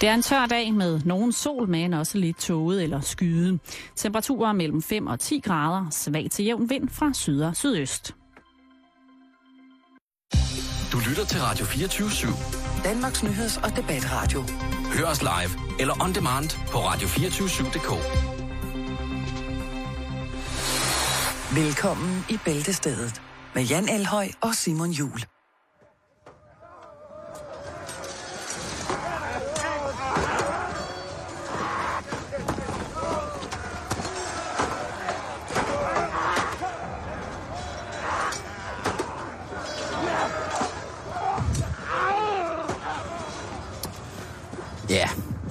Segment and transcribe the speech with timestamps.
[0.00, 3.58] Det er en tør dag med nogen sol, men også lidt tåget eller skyde.
[3.96, 8.14] Temperaturer mellem 5 og 10 grader, svag til jævn vind fra syd og sydøst.
[10.92, 12.84] Du lytter til Radio 24 /7.
[12.84, 14.44] Danmarks nyheds- og debatradio.
[14.98, 17.90] Hør os live eller on demand på radio247.dk.
[21.56, 23.22] Velkommen i Bæltestedet
[23.54, 25.35] med Jan Elhøj og Simon Jul.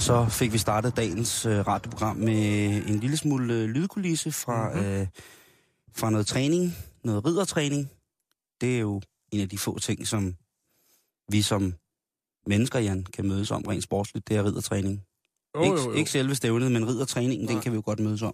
[0.05, 4.77] Så fik vi startet dagens øh, radioprogram med en lille smule øh, lydkulisse fra, Mhm.
[4.79, 4.91] mm-hmm.
[4.93, 5.07] øh,
[5.95, 7.91] fra noget træning, noget riddertræning.
[8.61, 10.35] Det er jo en af de få ting, som
[11.31, 11.73] vi som
[12.47, 14.27] mennesker, Jan, kan mødes om rent sportsligt.
[14.27, 15.01] Det er riddertræning.
[15.55, 15.91] Jo, ikke, jo, jo.
[15.93, 18.33] ikke selve stævnet, men riddertræningen, den kan vi jo godt mødes om.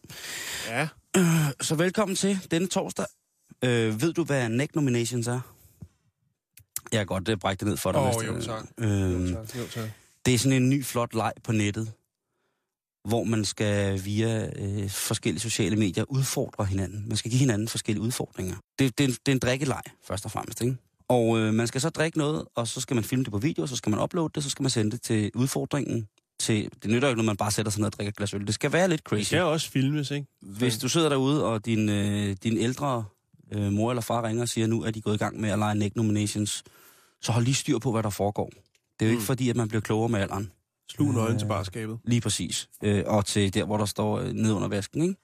[0.67, 0.87] Ja.
[1.61, 3.05] Så velkommen til denne torsdag.
[3.63, 5.39] Øh, ved du, hvad neck nominations er?
[6.91, 8.01] Jeg kan godt uh, brække det ned for dig.
[8.01, 8.65] Åh, hvis jo, tak.
[8.77, 9.55] Øhm, Jo, tak.
[9.55, 9.89] Jo, tak.
[10.25, 11.91] Det er sådan en ny flot leg på nettet,
[13.07, 17.07] hvor man skal via øh, forskellige sociale medier udfordre hinanden.
[17.07, 18.55] Man skal give hinanden forskellige udfordringer.
[18.79, 20.61] Det, det, er en- det er en drikkeleg, først og fremmest.
[20.61, 20.77] Ikke?
[21.07, 23.67] Og øh, man skal så drikke noget, og så skal man filme det på video,
[23.67, 26.07] så skal man uploade det, så skal man sende det til udfordringen.
[26.39, 28.33] Til, det nytter jo ikke, når man bare sætter sig ned og drikker et glas
[28.33, 28.47] øl.
[28.47, 29.27] Det skal være lidt Det crazy.
[29.27, 30.27] skal også filmes, ikke?
[30.41, 33.05] Hvis du sidder derude, og din, øh, din ældre
[33.51, 35.59] øh, mor eller far ringer og siger, nu er de gået i gang med at
[35.59, 36.63] lege neck nominations,
[37.21, 38.51] så hold lige styr på, hvad der foregår.
[39.01, 39.25] Det er jo ikke Mm.
[39.25, 40.51] fordi, at man bliver klogere med alderen.
[40.89, 41.99] Slug nøglen Øh, til barskabet.
[42.03, 42.69] Lige præcis.
[42.83, 45.15] Øh, og til der, hvor der står øh, ned under vasken, ikke?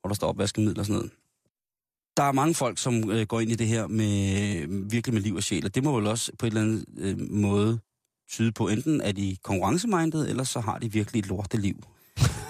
[0.00, 1.10] Hvor der står opvaskemiddel og sådan noget.
[2.16, 5.34] Der er mange folk, som øh, går ind i det her med virkelig med liv
[5.34, 7.78] og sjæl, og det må vel også på et eller andet øh, måde
[8.30, 11.76] tyde på, enten er de konkurrencemindet, eller så har de virkelig et lorteliv.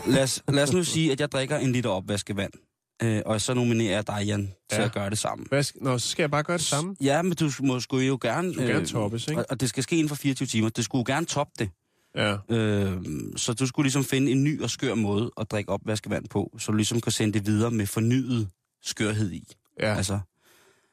[0.07, 2.53] Lad os, lad os nu sige, at jeg drikker en liter opvaskevand,
[3.03, 4.85] øh, og så nominerer jeg dig, Jan, til Ja.
[4.85, 5.45] at gøre det samme.
[5.49, 5.83] Hvad skal...
[5.83, 6.97] Nå, så skal jeg bare gøre det samme.
[7.01, 8.49] Ja, men du må sgu jo gerne...
[8.49, 9.41] Du skulle gerne toppes, ikke?
[9.41, 10.69] Og, og det skal ske inden for 24 timer.
[10.69, 11.71] Det skulle jo gerne toppe det.
[12.17, 12.37] Ja.
[12.51, 12.97] Øh,
[13.37, 16.73] så du skulle ligesom finde en ny og skør måde at drikke opvaskevand på, så
[16.73, 18.49] du ligesom kan sende det videre med fornyet
[18.83, 19.53] skørhed i.
[19.81, 19.95] ja.
[19.95, 20.19] Altså,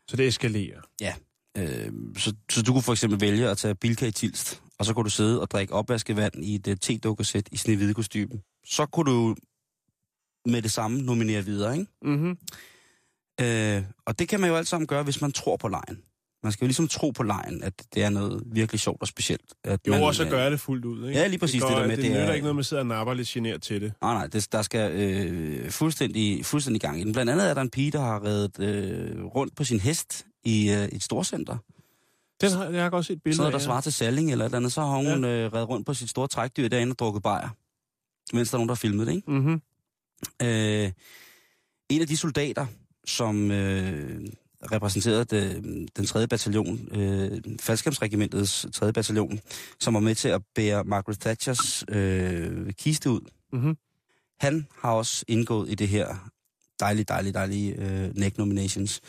[0.08, 0.80] Så det eskalerer.
[1.58, 4.94] øh, så, så du kunne for eksempel vælge at tage Bilka i Tilst, og så
[4.94, 8.42] kunne du sidde og drikke opvaskevand i et uh, te-dukkesæt i snehvide kostyme.
[8.66, 9.36] Så kunne du
[10.46, 11.92] med det samme nominere videre, ikke?
[12.02, 12.38] Mhm.
[13.42, 16.02] Øh, og det kan man jo alt sammen gøre, hvis man tror på lejen.
[16.44, 19.42] Man skal jo ligesom tro på lejen, at det er noget virkelig sjovt og specielt.
[19.64, 21.20] At Jo, man, og så øh, gør det fuldt ud, ikke?
[21.20, 22.56] Ja, lige præcis Det, det går, der med, det, det det er- nytter ikke noget,
[22.56, 23.94] man sidder og napper lidt generet til det.
[24.02, 27.14] Nej, nej, det, der skal øh, fuldstændig, fuldstændig gang i den.
[27.14, 30.72] Blandt andet er der en pige, der har reddet øh, rundt på sin hest i
[30.72, 31.58] øh, et storcenter.
[32.42, 33.64] Den har, jeg har godt set Sådan billeder noget, der af.
[33.64, 34.72] svarer til Salling eller et eller andet.
[34.74, 35.30] Så har hun ja.
[35.46, 37.50] øh, reddet rundt på sit store trækdyr derinde og drukket bajer.
[38.36, 39.32] Mens der er nogen, der har filmet det, ikke?
[39.32, 39.62] Mhm.
[40.42, 40.92] Øh,
[41.90, 42.66] en af de soldater,
[43.06, 44.22] som øh,
[44.72, 45.64] repræsenterede det,
[45.98, 46.28] den 3.
[46.28, 48.94] bataljon, øh, faldskabsregimentets 3.
[48.94, 49.40] bataljon,
[49.80, 53.22] som var med til at bære Margaret Thatchers øh, kiste ud,
[53.54, 53.78] Mhm.
[54.40, 56.30] han har også indgået i det her
[56.80, 59.02] dejlige, dejlige, dejlige øh, neck nominations.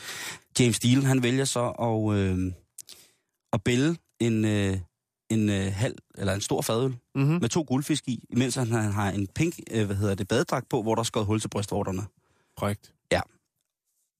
[0.59, 2.51] James Deal, han vælger så at, øh,
[3.53, 4.77] at bælge en, øh,
[5.29, 7.37] en øh, halv, eller en stor fadøl Mhm.
[7.41, 10.69] med to guldfisk i, imens han, han har en pink, øh, hvad hedder det, badedragt
[10.69, 12.03] på, hvor der er skåret hul til brystvorterne.
[12.57, 12.91] Korrekt.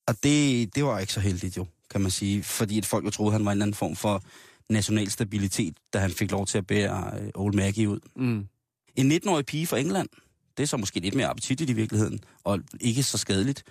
[0.07, 3.09] Og det, det var ikke så heldigt jo, kan man sige, fordi at folk jo
[3.09, 4.23] troede, han var en anden form for
[4.69, 7.99] national stabilitet, da han fik lov til at bære øh, Old Maggie ud.
[8.15, 8.47] Mm.
[8.95, 10.09] En 19-årig pige fra England,
[10.57, 13.63] det er så måske lidt mere appetitligt i virkeligheden, og ikke så skadeligt.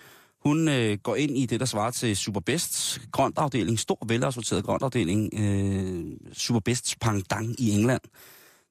[0.44, 6.32] Hun øh, går ind i det, der svarer til Superbests grøntafdeling, stor velassorteret grøntafdeling, øh,
[6.32, 8.00] Superbests pangdang i England.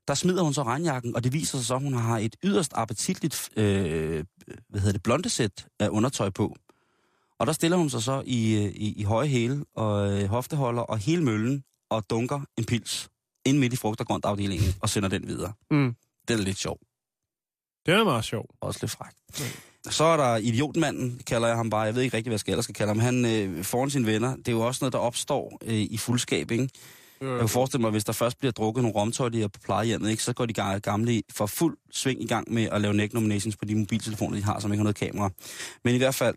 [0.07, 2.71] Der smider hun så regnjakken, og det viser sig så, at hun har et yderst
[2.75, 4.25] appetitligt øh,
[4.69, 6.55] hvad hedder det, blondesæt af undertøj på.
[7.39, 10.81] Og der stiller hun sig så i, øh, i, i høje hæle og øh, hofteholder
[10.81, 13.09] og hele møllen og dunker en pils
[13.45, 15.53] ind midt i frugt- og grøntafdelingen og sender den videre.
[15.71, 15.95] Mm.
[16.27, 16.79] Den er lidt sjov.
[17.85, 18.51] Det er meget sjovt.
[18.61, 19.17] Også lidt frækt.
[19.89, 21.81] Så er der idiotmanden, kalder jeg ham bare.
[21.81, 22.99] Jeg ved ikke rigtig, hvad jeg skal ellers skal kalde ham.
[22.99, 24.35] Han øh, foran sine venner.
[24.35, 26.69] Det er jo også noget, der opstår øh, i fuldskab, ikke?
[27.21, 30.33] Jeg kan forestille mig, hvis der først bliver drukket nogle romtøjliger på plejehjemmet, ikke, så
[30.33, 33.65] går de ga- gamle for fuld sving i gang med at lave neck nominations på
[33.65, 35.29] de mobiltelefoner, de har, som ikke har noget kamera.
[35.83, 36.35] Men i hvert fald,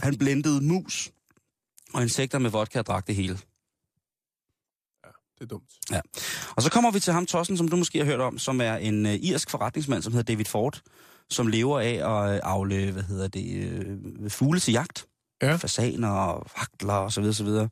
[0.00, 1.10] han blendede mus
[1.94, 3.38] og insekter med vodka og drak det hele.
[5.38, 5.70] Det er dumt.
[6.56, 8.76] Og så kommer vi til ham, Tossen, som du måske har hørt om, som er
[8.76, 10.80] en uh, irsk forretningsmand, som hedder David Ford,
[11.30, 13.78] som lever af at uh, afle, hvad hedder det,
[14.24, 15.06] uh, fugle til jagt.
[15.42, 15.56] Ja.
[15.56, 17.68] Fasaner og vagtler og så videre, så videre.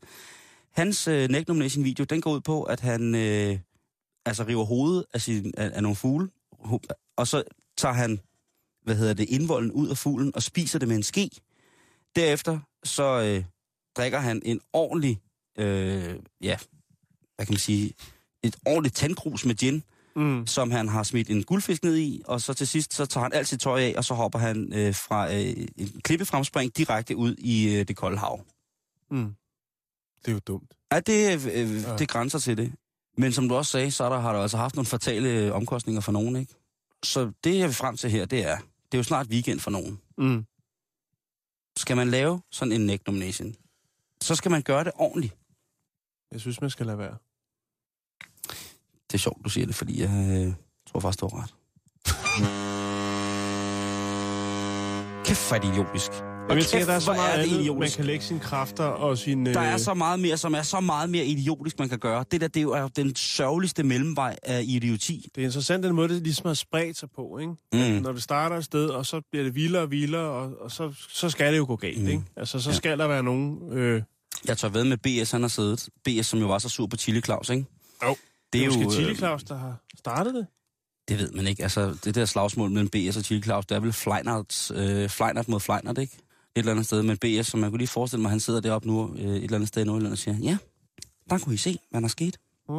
[0.72, 3.58] Hans uh, neck nomination video, den går ud på, at han uh,
[4.26, 6.30] altså river hovedet af, sin, af, af nogle fugle,
[7.16, 7.42] og så
[7.76, 8.20] tager han,
[8.82, 11.30] hvad hedder det, indvolden ud af fuglen og spiser det med en ske.
[12.16, 13.44] Derefter så øh,
[13.96, 15.20] drikker han en ordentlig,
[15.58, 16.58] øh, ja,
[17.36, 17.92] hvad kan man sige,
[18.42, 19.82] et ordentligt tandkrus med gin,
[20.16, 20.46] Mm.
[20.46, 23.32] som han har smidt en guldfisk ned i, og så til sidst, så tager han
[23.32, 27.34] alt sit tøj af, og så hopper han øh, fra øh, en klippefremspring direkte ud
[27.38, 28.44] i øh, det kolde hav.
[29.10, 29.34] Mm.
[30.20, 30.74] Det er jo dumt.
[30.92, 31.96] Ja, det, øh, Ja.
[31.96, 32.72] det grænser til det.
[33.18, 35.52] Men som du også sagde, så er der, har der altså haft nogle fatale øh,
[35.52, 36.54] omkostninger for nogen, ikke?
[37.04, 39.70] Så det, jeg vil frem til her, det er, det er jo snart weekend for
[39.70, 40.00] nogen.
[40.18, 40.44] Mm.
[41.76, 43.54] Skal man lave sådan en neck nomination,
[44.20, 45.36] så skal man gøre det ordentligt.
[46.32, 47.16] Jeg synes, man skal lade være.
[49.14, 50.10] Det er sjovt, du siger det, fordi jeg
[50.46, 50.52] øh,
[50.92, 51.54] tror faktisk, du har ret.
[55.24, 56.10] Kæft, hvor er det idiotisk.
[56.48, 59.18] Jamen, jeg tænker, der er så meget det andet, man kan lægge sine kræfter og
[59.18, 59.46] sin...
[59.46, 62.24] Der er øh, så meget mere, som er så meget mere idiotisk, man kan gøre.
[62.30, 65.28] Det der, det er jo den sørgeligste mellemvej af idioti.
[65.34, 67.52] Det er interessant, den måde, det ligesom har spredt sig på, ikke?
[67.92, 68.02] Mm.
[68.02, 70.92] Når det starter et sted, og så bliver det vildere og vildere, og, og så,
[71.08, 72.08] så skal det jo gå galt, Mm.
[72.08, 72.22] ikke?
[72.36, 72.76] Altså, så Ja.
[72.76, 73.72] skal der være nogen...
[73.72, 74.02] Øh,
[74.48, 75.88] Jeg tør ved med BS, han har siddet.
[76.04, 77.64] BS, som jo var så sur på Chili Claus, ikke?
[78.04, 78.16] Jo.
[78.54, 78.84] Det det er er jo...
[78.84, 80.46] måske Chili øh, Claus, der har startet det.
[81.08, 81.62] Det ved man ikke.
[81.62, 85.48] Altså, det der slagsmål mellem BS og Chili Claus, det er vel Fleinert, øh, Fleinert
[85.48, 86.14] mod Fleinert, ikke?
[86.14, 87.02] Et eller andet sted.
[87.02, 89.54] Men BS, som man kunne lige forestille mig, han sidder deroppe nu, øh, et eller
[89.54, 90.56] andet sted i Nordjylland og siger, ja,
[91.30, 92.36] der kunne I se, hvad der er sket.
[92.68, 92.74] Mm.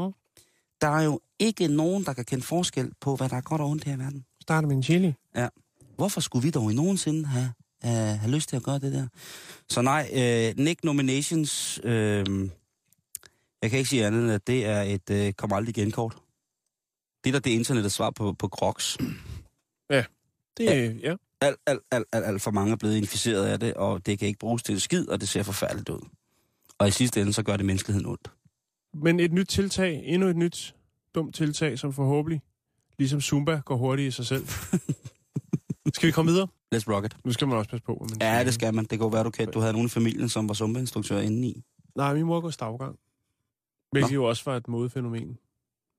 [0.82, 3.70] Der er jo ikke nogen, der kan kende forskel på, hvad der er godt og
[3.70, 4.26] ondt her i verden.
[4.42, 5.14] Starter med en chili.
[5.96, 7.52] Hvorfor skulle vi dog i nogensinde have,
[7.82, 9.08] have, have lyst til at gøre det der?
[9.70, 12.26] Så nej, øh, Nick Nominations, øh,
[13.62, 16.18] jeg kan ikke sige andet end, at det er et øh, kom aldrig igen kort.
[17.24, 18.98] Det der det er internettets svar på, på Crocs.
[20.58, 20.92] Det er, ja.
[21.10, 21.16] ja.
[21.42, 24.28] Alt, alt, alt, alt, alt for mange er blevet inficeret af det, og det kan
[24.28, 26.00] ikke bruges til en skid, og det ser forfærdeligt ud.
[26.78, 28.32] Og i sidste ende, så gør det menneskeligheden ondt.
[28.94, 30.76] Men et nyt tiltag, endnu et nyt
[31.16, 32.42] dumt tiltag, som forhåbentlig,
[32.98, 34.48] ligesom Zumba, går hurtigt i sig selv.
[35.96, 36.48] skal vi komme videre?
[36.76, 37.18] Let's rock it.
[37.26, 38.86] Nu skal man også passe på, man Ja, det skal man.
[38.86, 39.52] Det jo være, du, kan.
[39.52, 41.64] du havde nogen i familien, som var sumpeinstruktør indeni.
[41.96, 43.00] Nej, min mor går stavgang.
[43.92, 45.38] Hvilket jo også var et modefænomen.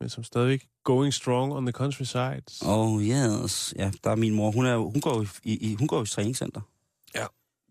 [0.01, 2.43] Men som stadigvæk going strong on the countryside.
[2.67, 3.75] Oh yes.
[3.77, 4.51] Ja, der er min mor.
[4.51, 6.61] Hun, er, hun, går, i, i, hun går i træningscenter.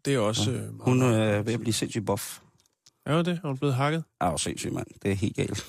[0.05, 0.51] Det er også...
[0.51, 0.57] Ja.
[0.57, 2.39] Øh, Hun meget- er ved at blive sindssygt buff.
[3.05, 3.39] Er hun det?
[3.43, 4.03] Er hun blevet hakket?
[4.21, 4.87] Er jo sindssygt, mand.
[5.03, 5.65] Det er helt galt.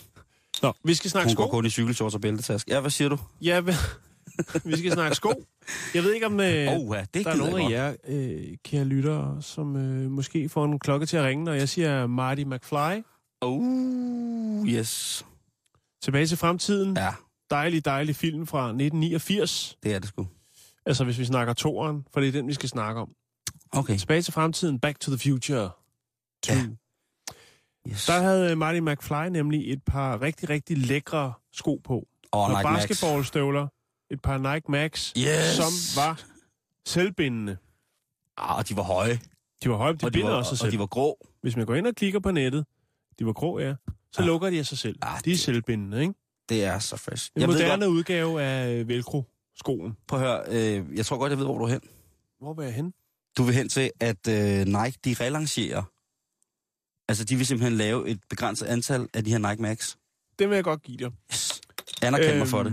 [0.62, 1.42] Nå, vi skal snakke Hun sko.
[1.42, 2.69] går kun i cykelshorts og bæltetask.
[2.69, 3.19] Ja, hvad siger du?
[3.42, 3.72] Ja, vi,
[4.64, 5.32] vi skal snakke sko.
[5.94, 6.46] Jeg ved ikke, om øh,
[6.76, 10.64] oh, ja, det der er nogen af jer, øh, kære lyttere, som øh, måske får
[10.64, 13.02] en klokke til at ringe, når jeg siger Marty McFly.
[13.40, 15.24] Oh, yes.
[16.02, 16.96] Tilbage til fremtiden.
[16.96, 17.14] Ja,
[17.50, 19.78] Dejlig, dejlig film fra 1989.
[19.82, 20.26] det er det sgu.
[20.86, 23.12] Altså, hvis vi snakker toeren, for det er den, vi skal snakke om.
[23.72, 23.98] Okay.
[23.98, 25.70] Tilbage til fremtiden, Back to the Future
[26.42, 26.52] 2.
[26.52, 26.62] Ja.
[27.88, 28.06] Yes.
[28.06, 32.06] Der havde øh, Marty McFly nemlig et par rigtig, rigtig lækre sko på.
[32.32, 32.88] Og Og Nike Max.
[32.88, 33.68] basketballstøvler,
[34.10, 35.44] et par Nike Max, Yes.
[35.56, 36.22] som var
[36.86, 37.56] selvbindende.
[38.36, 39.20] Ah, og de var høje.
[39.62, 40.72] De var høje, de og, de binder var, også sig og selv.
[40.72, 41.26] de var grå.
[41.42, 42.66] Hvis man går ind og klikker på nettet,
[43.18, 43.74] de var grå, ja,
[44.12, 44.26] så Ah.
[44.26, 44.98] lukker de af sig selv.
[45.02, 46.14] Ah, de er det- selvbindende, ikke?
[46.48, 47.30] Det er så fresh.
[47.36, 49.96] En jeg moderne godt, udgave af øh, Velcro-skoen.
[50.08, 50.42] prøv at høre,
[50.78, 51.80] øh, jeg tror godt, jeg ved, hvor du er hen.
[52.40, 52.92] Hvor vil jeg hen?
[53.38, 55.82] Du vil hen til, at øh, Nike, de relancerer.
[57.08, 59.96] Altså, de vil simpelthen lave et begrænset antal af de her Nike Max.
[60.38, 61.10] Det vil jeg godt give dig.
[61.32, 61.60] Yes.
[62.02, 62.72] Anerkend øhm, mig for det.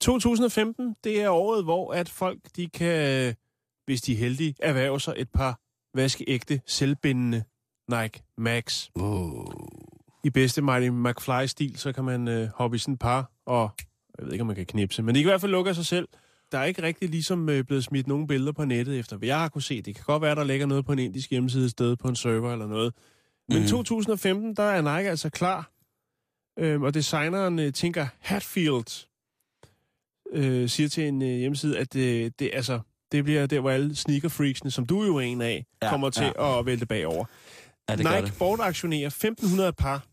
[0.00, 3.34] 2015, det er året, hvor at folk, de kan,
[3.84, 5.60] hvis de er heldige, erhverve sig et par
[5.94, 7.44] vaskeægte, selvbindende
[8.00, 8.88] Nike Max.
[8.94, 9.44] Oh.
[10.24, 13.70] I bedste Marty McFly-stil, så kan man øh, hoppe i sådan et par, og
[14.18, 15.74] jeg ved ikke, om man kan knipse, men det kan i hvert fald lukke af
[15.74, 16.08] sig selv.
[16.52, 19.40] Der er ikke rigtig ligesom øh, blevet smidt nogle billeder på nettet, efter hvad jeg
[19.40, 19.82] har kunne se.
[19.82, 22.16] Det kan godt være, der ligger noget på en indisk hjemmeside et sted på en
[22.16, 22.94] server eller noget.
[23.48, 23.66] Men Mhm.
[23.68, 25.70] 2015, der er Nike altså klar.
[26.58, 29.06] Øhm, og designeren øh, Tinker Hatfield
[30.32, 32.80] øh, siger til en øh, hjemmeside, at øh, det, altså,
[33.12, 36.32] det bliver der, hvor alle sneaker-freaksene, som du jo er en af, Ja, kommer til
[36.36, 36.58] ja.
[36.58, 37.24] at vælte bagover.
[37.88, 38.34] Ja, det Nike det.
[38.38, 40.06] bortaktionerer 1500 par,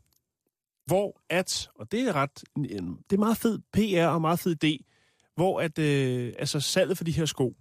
[0.86, 2.44] hvor at, og det er ret,
[3.10, 4.86] det er meget fed PR og meget fed idé,
[5.36, 7.56] hvor at, øh, altså salget for de her sko,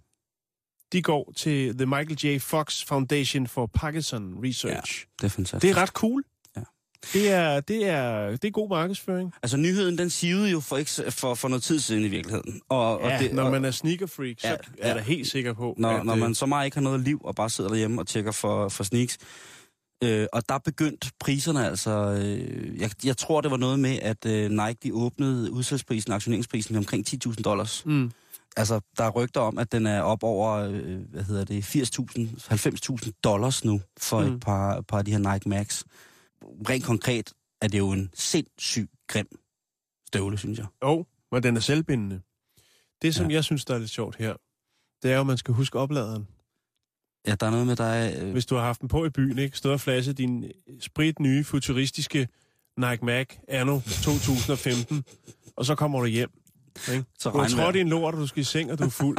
[0.91, 2.39] de går til The Michael J.
[2.39, 5.05] Fox Foundation for Parkinson Research.
[5.21, 5.61] Det er fantastisk.
[5.61, 6.23] Det er ret cool.
[6.57, 6.61] Ja.
[7.13, 9.33] Det er, det er, det er god markedsføring.
[9.43, 12.61] Altså, nyheden, den sivede jo for, ikke, for, for noget tid siden i virkeligheden.
[12.69, 14.93] Og, Ja, og det, når og, man er sneaker freak, så Ja, ja, er ja.
[14.93, 17.21] da helt sikker på, når, at, når øh, man så meget ikke har noget liv,
[17.23, 19.17] og bare sidder derhjemme og tjekker for, for sneaks.
[20.03, 21.91] Øh, og der begyndte priserne altså...
[21.91, 26.75] Øh, jeg, jeg tror, det var noget med, at øh, Nike de åbnede udsalgsprisen, aktioneringsprisen
[26.75, 27.85] omkring 10.000 dollars.
[27.85, 28.11] Mm.
[28.57, 33.05] Altså, der er rygter om, at den er op over, øh, hvad hedder det, 80.000,
[33.05, 34.33] 90.000 dollars nu for mm.
[34.33, 35.83] Et par, par af de her Nike Max.
[36.69, 39.27] Rent konkret er det jo en sindssygt grim
[40.07, 40.67] støvle, synes jeg.
[40.83, 42.21] Jo, men den er selvbindende.
[43.01, 43.33] Det, som ja.
[43.35, 44.33] jeg synes, der er lidt sjovt her,
[45.03, 46.27] det er jo, at man skal huske opladeren.
[47.27, 48.15] Ja, der er noget med dig...
[48.21, 49.57] Øh, Hvis du har haft den på i byen, ikke?
[49.57, 52.27] Stået og flasket din sprit nye, futuristiske
[52.77, 55.03] Nike Mac anno 2015,
[55.55, 56.29] og så kommer du hjem.
[56.91, 57.03] Ikke?
[57.19, 58.89] Så Du har trådt i en lort, og du skal i seng, og du er
[58.89, 59.17] fuld.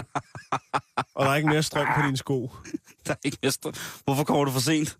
[1.14, 2.50] og der er ikke mere strøm på dine sko.
[3.06, 3.72] der er ikke mere strøm.
[4.04, 4.98] Hvorfor kommer du for sent?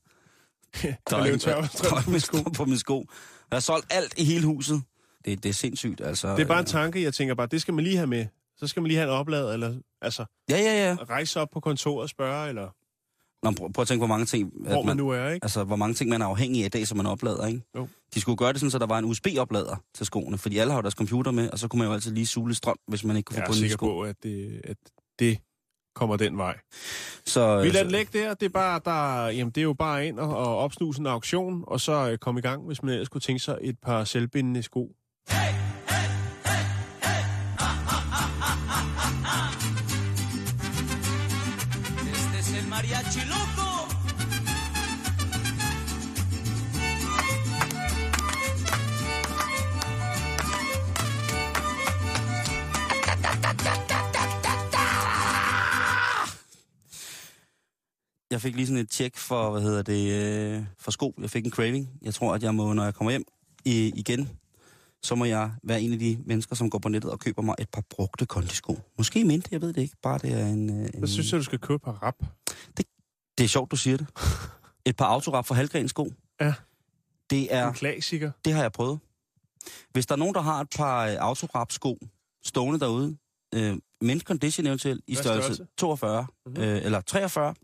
[0.82, 2.36] Der Der tør er strøm på ikke sko.
[2.38, 3.06] strøm på mine sko.
[3.50, 4.82] Jeg har solgt alt i hele huset.
[5.24, 6.32] Det, det er sindssygt, altså.
[6.36, 8.26] Det er bare en tanke, jeg tænker bare, det skal man lige have med.
[8.56, 10.96] Så skal man lige have en oplader, eller altså Ja, ja, ja.
[11.10, 12.68] rejse op på kontoret og spørge, eller
[13.42, 14.52] Nå, prøv, prøv at tænke, hvor mange ting...
[14.54, 15.44] hvor man nu er, ikke?
[15.44, 17.62] Altså, hvor mange ting man er afhængig af i dag, som man oplader, ikke?
[17.76, 17.88] Jo.
[18.14, 20.78] De skulle gøre det sådan, så der var en USB-oplader til skoene, fordi alle har
[20.78, 23.16] jo deres computer med, og så kunne man jo altid lige lidt strøm, hvis man
[23.16, 23.86] ikke kunne Jeg få er på sikker sko.
[23.86, 24.76] på, at det, at
[25.18, 25.38] det
[25.94, 26.58] kommer den vej.
[27.26, 28.34] Så, Vi lader den ligge der.
[28.34, 31.64] Det er, bare, der, jamen, det er jo bare ind og, og opsnuse en auktion,
[31.66, 34.62] og så øh, komme i gang, hvis man ellers kunne tænke sig et par selvbindende
[34.62, 34.92] sko.
[58.30, 61.14] Jeg fik lige sådan et tjek for, hvad hedder det, øh, for sko.
[61.20, 61.90] Jeg fik en craving.
[62.02, 63.24] Jeg tror, at jeg må, når jeg kommer hjem
[63.64, 64.28] i, igen,
[65.02, 67.54] så må jeg være en af de mennesker, som går på nettet og køber mig
[67.58, 68.78] et par brugte kondisko.
[68.98, 69.96] Måske mindre, jeg ved det ikke.
[70.02, 70.80] Bare det er en...
[70.80, 72.14] øh, en Så synes jeg, du skal købe et par rap.
[73.38, 74.06] Det er sjovt, du siger det.
[74.84, 76.12] Et par autorap for halvgren sko.
[76.40, 76.54] Ja.
[77.30, 77.68] Det er...
[77.68, 78.30] En klassiker.
[78.44, 78.98] Det har jeg prøvet.
[79.92, 81.98] Hvis der er nogen, der har et par øh, autorap-sko
[82.44, 83.16] stående derude,
[83.54, 85.66] øh, mint condition eventuelt, i størrelse, størrelse?
[85.76, 86.62] 42 mm-hmm.
[86.62, 87.54] øh, eller 43,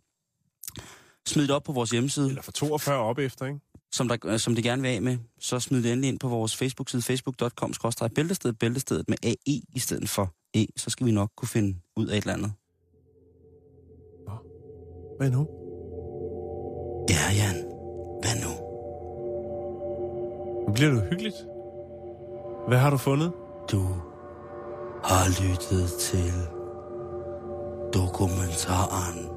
[1.26, 3.60] smid det op på vores hjemmeside, Eller for 42 op efter, ikke?
[3.92, 5.18] som, der, øh, som de gerne vil af med.
[5.40, 7.72] Så smid det endelig ind på vores Facebook-side, facebook.com,
[8.14, 10.66] bæltested, bæltestedet med AE i stedet for E.
[10.76, 12.52] Så skal vi nok kunne finde ud af et eller andet.
[15.18, 15.48] Hvad nu?
[17.10, 17.64] Ja, Jan.
[18.20, 18.52] Hvad nu?
[20.66, 21.36] Nu bliver du hyggeligt.
[22.68, 23.32] Hvad har du fundet?
[23.72, 23.82] Du
[25.04, 26.32] har lyttet til
[27.94, 29.35] dokumentaren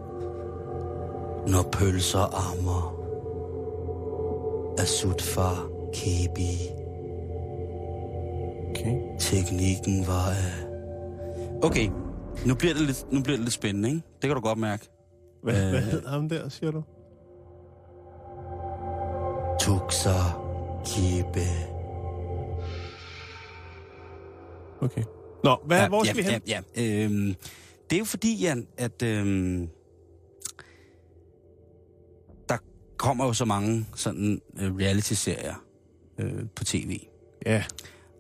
[1.52, 3.00] Når pølser ammer
[4.80, 6.52] af Sutfar Kebi.
[8.70, 8.96] Okay.
[9.20, 10.68] Teknikken var af...
[11.64, 11.90] Okay,
[12.46, 14.02] nu bliver, det lidt, nu bliver det lidt spændende, ikke?
[14.22, 14.90] Det kan du godt mærke.
[15.44, 15.70] Hvad, Øh.
[15.70, 16.84] hvad hed ham der, siger du?
[19.60, 20.20] Tuxa
[20.86, 21.46] Kebe.
[24.82, 25.04] Okay.
[25.44, 26.42] Nå, hvad, hvor skal ja, vi hen?
[26.48, 27.04] Ja, ja.
[27.04, 27.36] Øhm,
[27.90, 29.70] det er jo fordi, Jan, at øhm,
[33.00, 35.56] kommer jo så mange sådan øh, reality-serier
[36.18, 37.00] øh, på tv.
[37.46, 37.64] Ja,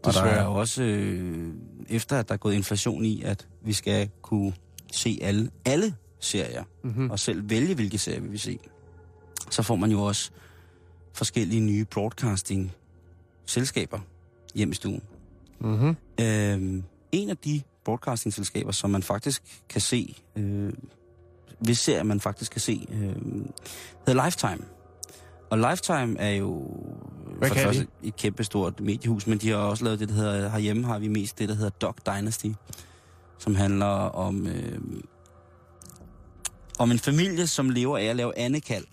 [0.03, 0.45] Og der er desværre.
[0.45, 1.53] jo også, øh,
[1.89, 4.53] efter at der er gået inflation i, at vi skal kunne
[4.91, 7.09] se alle, alle serier, Mm-hmm.
[7.11, 8.59] og selv vælge, hvilke serier vi vil se,
[9.49, 10.31] så får man jo også
[11.13, 13.99] forskellige nye broadcasting-selskaber
[14.55, 15.01] hjem i stuen.
[15.59, 15.95] Mm-hmm.
[16.21, 20.73] Øhm, en af de broadcasting-selskaber, som man faktisk kan se, øh,
[21.59, 23.15] hvis serier man faktisk kan se, øh,
[24.07, 24.65] hedder Lifetime.
[25.49, 26.67] Og Lifetime er jo
[27.37, 30.49] Hvad for kan første et kæmpestort mediehus, men de har også lavet det, der hedder,
[30.49, 32.47] herhjemme har vi mest det, der hedder Dog Dynasty,
[33.37, 34.79] som handler om, øh,
[36.79, 38.85] om en familie, som lever af at lave andekald.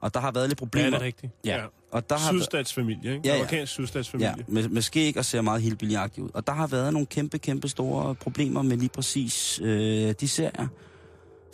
[0.00, 0.86] Og der har været lidt Ja, problemer.
[0.86, 1.32] er det rigtigt?
[1.44, 1.64] Ja.
[1.92, 3.20] Og der har, Sydstatsfamilie, ikke?
[3.24, 3.34] Ja, ja.
[3.34, 4.34] Amerikansk sydstatsfamilie.
[4.38, 5.78] Ja, med, med skæg og ser meget helt
[6.18, 6.30] ud.
[6.34, 10.68] Og der har været nogle kæmpe, kæmpe store problemer med lige præcis øh, de serier.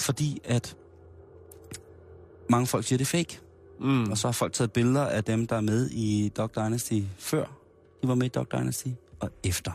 [0.01, 0.77] Fordi at
[2.51, 3.41] mange folk siger, det er fake.
[3.81, 4.11] Mm.
[4.11, 7.45] Og så har folk taget billeder af dem, der er med i Dog Dynasty før
[8.03, 8.89] de var med i Dog Dynasty,
[9.21, 9.73] og efter.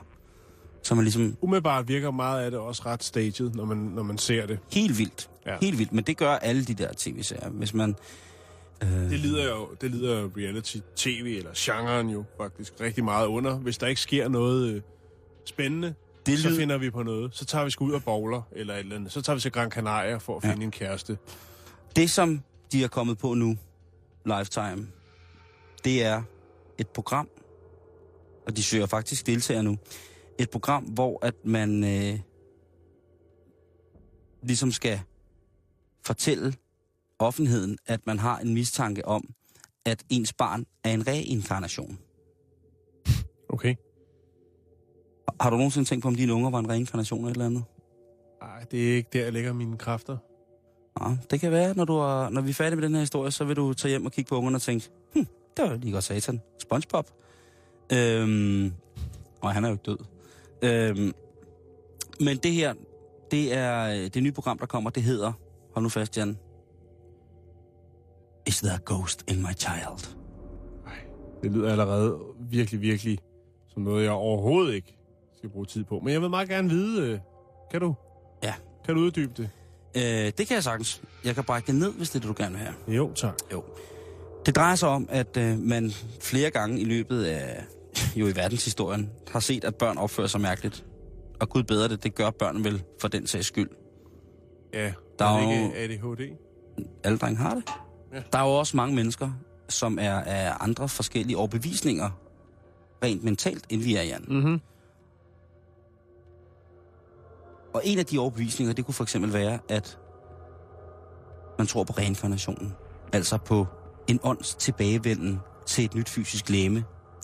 [0.84, 4.18] Så man ligesom Umiddelbart virker meget af det også ret staged, når man, når man
[4.18, 4.60] ser det.
[4.72, 5.30] helt vildt.
[5.46, 5.58] Ja.
[5.62, 5.94] Helt vildt.
[5.94, 7.50] Men det gør alle de der tv-serier.
[7.50, 7.96] Hvis man...
[8.84, 13.56] Øh, Det lider jo det lider jo reality-tv, eller genren jo faktisk rigtig meget under.
[13.56, 14.82] Hvis der ikke sker noget øh,
[15.46, 15.94] spændende,
[16.26, 17.36] Det så lyder- finder vi på noget.
[17.36, 19.12] Så tager vi sgu ud og bowler, eller et eller andet.
[19.12, 20.52] Så tager vi til Gran Canaria for at Ja.
[20.52, 21.18] finde en kæreste.
[21.96, 23.58] Det, som de er kommet på nu,
[24.26, 24.88] Lifetime,
[25.84, 26.24] det er
[26.78, 27.30] et program,
[28.48, 29.78] og de søger faktisk deltagere nu,
[30.40, 32.20] et program, hvor at man øh,
[34.44, 35.00] ligesom skal
[36.06, 36.54] fortælle
[37.20, 39.34] offentligheden, at man har en mistanke om,
[39.86, 42.00] at ens barn er en reinkarnation.
[43.50, 43.76] Okay.
[45.40, 47.64] Har du nogensinde tænkt på, om dine unger var en reinkarnation eller et eller andet?
[48.42, 50.18] Nej, det er ikke der, jeg lægger mine kræfter.
[51.02, 53.32] Ja, det kan være, når, du er, når vi er færdige med den her historie,
[53.32, 55.28] så vil du tage hjem og kigge på ungerne og tænke, hm,
[55.58, 56.42] det var lige godt satan.
[56.62, 57.06] Spongebob.
[57.94, 58.74] Øhm,
[59.42, 59.98] Og han er jo død.
[60.62, 61.14] Øhm,
[62.20, 62.74] men det her,
[63.32, 64.90] det er det nye program, der kommer.
[64.90, 65.32] Det hedder,
[65.74, 66.38] hold nu fast, Jan.
[68.48, 70.16] Is there a ghost in my child?
[71.44, 73.20] Det lyder allerede virkelig, virkelig
[73.74, 74.98] som noget, jeg overhovedet ikke
[75.44, 76.00] skal bruge tid på.
[76.00, 77.20] Men jeg vil meget gerne vide, øh,
[77.72, 77.96] kan du?
[78.44, 78.54] Ja.
[78.86, 79.50] Kan du uddybe det?
[79.98, 81.02] Øh, det kan jeg sagtens.
[81.26, 82.74] Jeg kan brække det ned, hvis det er det, du gerne vil have.
[82.88, 83.34] Jo, tak.
[83.52, 83.64] Jo.
[84.46, 87.64] Det drejer sig om, at øh, man flere gange i løbet af
[88.20, 90.86] jo i verdenshistorien har set, at børn opfører sig mærkeligt.
[91.40, 93.70] Og gud bedre det, det gør børn vel for den sags skyld.
[94.74, 96.36] Ja, Der er ikke ADHD.
[97.04, 97.64] Alle drenge har det.
[98.14, 98.22] Ja.
[98.34, 99.32] Der er jo også mange mennesker,
[99.70, 102.10] som er af andre forskellige overbevisninger,
[103.04, 104.26] rent mentalt, end vi er, Jan.
[104.28, 104.62] Mhm.
[107.74, 110.00] Og en af de overbevisninger, det kunne for eksempel være, at
[111.58, 112.74] man tror på reinkarnationen.
[113.14, 113.68] Altså på
[114.08, 116.84] en ånds tilbagevenden til et nyt fysisk læme,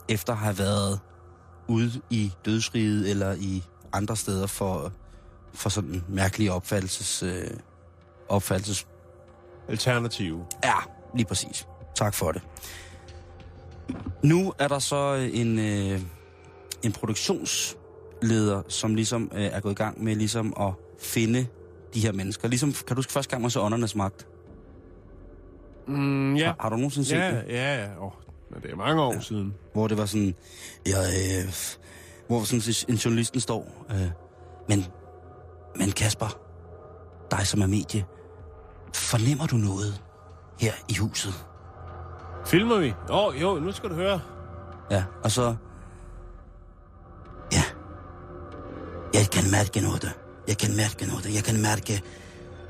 [0.09, 0.99] efter at have været
[1.67, 3.63] ude i dødsriget eller i
[3.93, 4.91] andre steder for,
[5.53, 7.51] for sådan mærkelige opfattelses, øh,
[8.29, 8.87] opfattelses...
[9.67, 10.45] Alternative.
[10.63, 10.73] Ja,
[11.15, 11.67] lige præcis.
[11.95, 12.41] Tak for det.
[14.23, 16.01] Nu er der så en, øh,
[16.83, 16.91] en
[18.19, 21.47] produktionsleder, som ligesom øh, er gået i gang med ligesom at finde
[21.93, 22.47] de her mennesker.
[22.47, 24.27] Ligesom, kan du huske første gang, man så åndernes magt?
[25.87, 26.45] Mm, ja.
[26.45, 27.43] Har, har du nogensinde set Ja, det?
[27.49, 27.87] ja, ja.
[27.99, 28.11] Oh,
[28.63, 29.19] det er mange år ja.
[29.19, 29.53] siden.
[29.73, 30.35] Hvor det var sådan,
[30.87, 31.53] ja, øh,
[32.27, 34.09] hvor sådan en journalisten står, øh,
[34.69, 34.85] men,
[35.75, 36.39] men Kasper,
[37.31, 38.05] dig som er medie,
[38.95, 40.01] fornemmer du noget
[40.59, 41.33] her i huset?
[42.45, 42.93] Filmer vi?
[43.09, 44.21] Åh, oh, jo, nu skal du høre.
[44.91, 45.55] Ja, og så...
[49.13, 50.11] Jeg kan mærke noget.
[50.47, 51.33] Jeg kan mærke noget.
[51.35, 52.01] Jeg kan mærke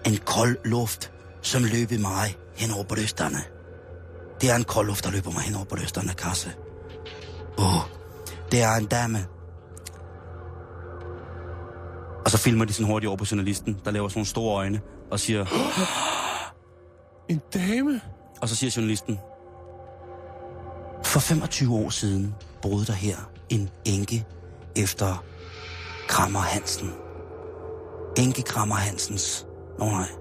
[0.05, 3.43] en kold luft, som løber mig hen over brysterne.
[4.41, 6.51] Det er en kold luft, der løber mig hen over brysterne, Kasse.
[7.58, 7.81] Åh, oh,
[8.51, 9.25] det er en dame.
[12.25, 14.81] Og så filmer de sådan hurtigt over på journalisten, der laver sådan nogle store øjne,
[15.11, 15.46] og siger...
[17.29, 18.01] En dame?
[18.42, 19.20] Og så siger journalisten,
[21.03, 23.18] for 25 år siden boede der her
[23.50, 24.25] en enke
[24.75, 25.24] efter
[26.09, 26.89] Krammer Hansen.
[28.17, 29.48] Enke Krammer Hansens.
[29.79, 30.07] Nå nej.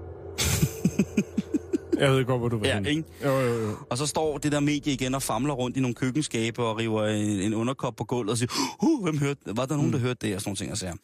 [1.99, 3.03] Jeg ved godt, hvor du vil Ja, ikke?
[3.23, 3.75] Jo, jo, jo.
[3.89, 7.05] Og så står det der medie igen og famler rundt i nogle køkkenskabe og river
[7.05, 8.51] en, en underkop på gulvet og siger,
[8.83, 9.39] uh, hvem hørte?
[9.45, 10.35] Var der nogen, der hørte det?
[10.35, 10.95] Og sådan nogle ting og sager.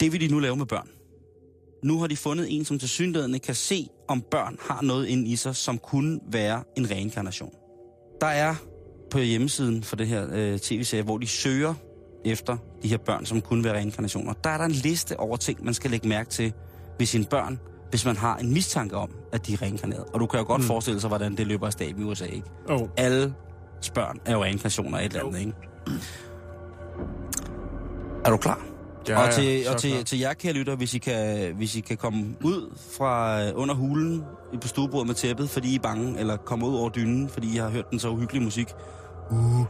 [0.00, 0.88] Det vil de nu lave med børn.
[1.84, 5.28] Nu har de fundet en, som til synligheden kan se, om børn har noget inde
[5.28, 7.52] i sig, som kunne være en reinkarnation.
[8.20, 8.54] Der er
[9.10, 11.74] på hjemmesiden for det her øh, tv-serie, hvor de søger
[12.24, 14.32] efter de her børn, som kunne være reinkarnationer.
[14.44, 16.52] Der er der en liste over ting, man skal lægge mærke til
[16.98, 17.60] ved sine børn,
[17.90, 20.04] hvis man har en mistanke om, at de er reinkarneret.
[20.14, 20.66] Og du kan jo godt mm.
[20.66, 22.46] forestille sig, hvordan det løber af stab i USA, ikke?
[22.68, 22.88] Oh.
[22.96, 23.34] alle
[23.94, 25.52] børn er jo reinkarnationer af et eller andet, ikke?
[28.24, 28.60] Er du klar?
[29.08, 30.02] Ja, og til, ja, og til, klar.
[30.02, 33.74] til jer, kære lytter, hvis I, kan, hvis I kan komme ud fra øh, under
[33.74, 37.28] hulen i- på stuebordet med tæppet, fordi I er bange, eller komme ud over dynen,
[37.28, 38.68] fordi I har hørt den så uhyggelige musik,
[39.30, 39.64] uh,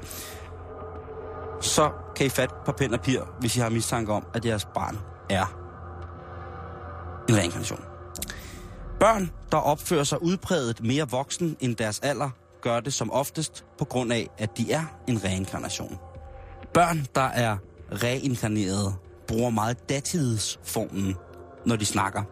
[1.60, 4.64] så kan I fatte på pen og papir, hvis I har mistanke om, at jeres
[4.64, 4.98] barn
[5.30, 5.46] er
[7.28, 7.80] en reinkarnation.
[9.00, 12.30] Børn, der opfører sig udpræget mere voksen end deres alder,
[12.62, 15.98] gør det som oftest på grund af, at de er en reinkarnation.
[16.74, 17.56] Børn, der er
[17.92, 18.94] reinkarnerede,
[19.28, 21.16] bruger meget datidsformen,
[21.66, 22.22] når de snakker,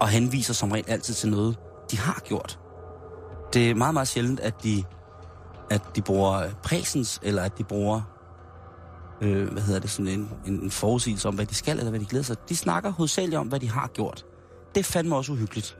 [0.00, 1.58] og henviser som regel altid til noget,
[1.90, 2.58] de har gjort.
[3.52, 4.84] Det er meget, meget sjældent, at de,
[5.70, 8.11] at de bruger præsens, eller at de bruger
[9.22, 12.00] øh, hvad hedder det, sådan en, en, en forudsigelse om, hvad de skal, eller hvad
[12.00, 12.36] de glæder sig.
[12.48, 14.24] De snakker hovedsageligt om, hvad de har gjort.
[14.74, 15.76] Det er fandme også uhyggeligt.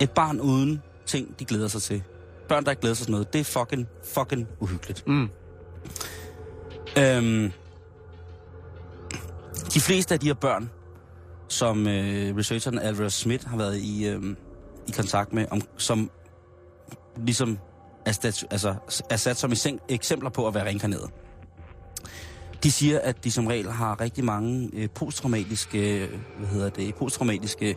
[0.00, 2.02] Et barn uden ting, de glæder sig til.
[2.48, 5.06] Børn, der ikke glæder sig til noget, det er fucking, fucking uhyggeligt.
[5.06, 5.28] Mm.
[6.98, 7.52] Øhm,
[9.74, 10.70] de fleste af de her børn,
[11.48, 14.36] som øh, researcheren Alvarez Smith har været i, øh,
[14.88, 16.10] i kontakt med, om, som
[17.16, 17.58] ligesom
[18.06, 18.74] er, stat, altså,
[19.10, 21.10] er sat som eksem- eksempler på at være reinkarneret.
[22.62, 26.94] De siger, at de som regel har rigtig mange øh, posttraumatiske, øh, hvad hedder det,
[26.94, 27.76] posttraumatiske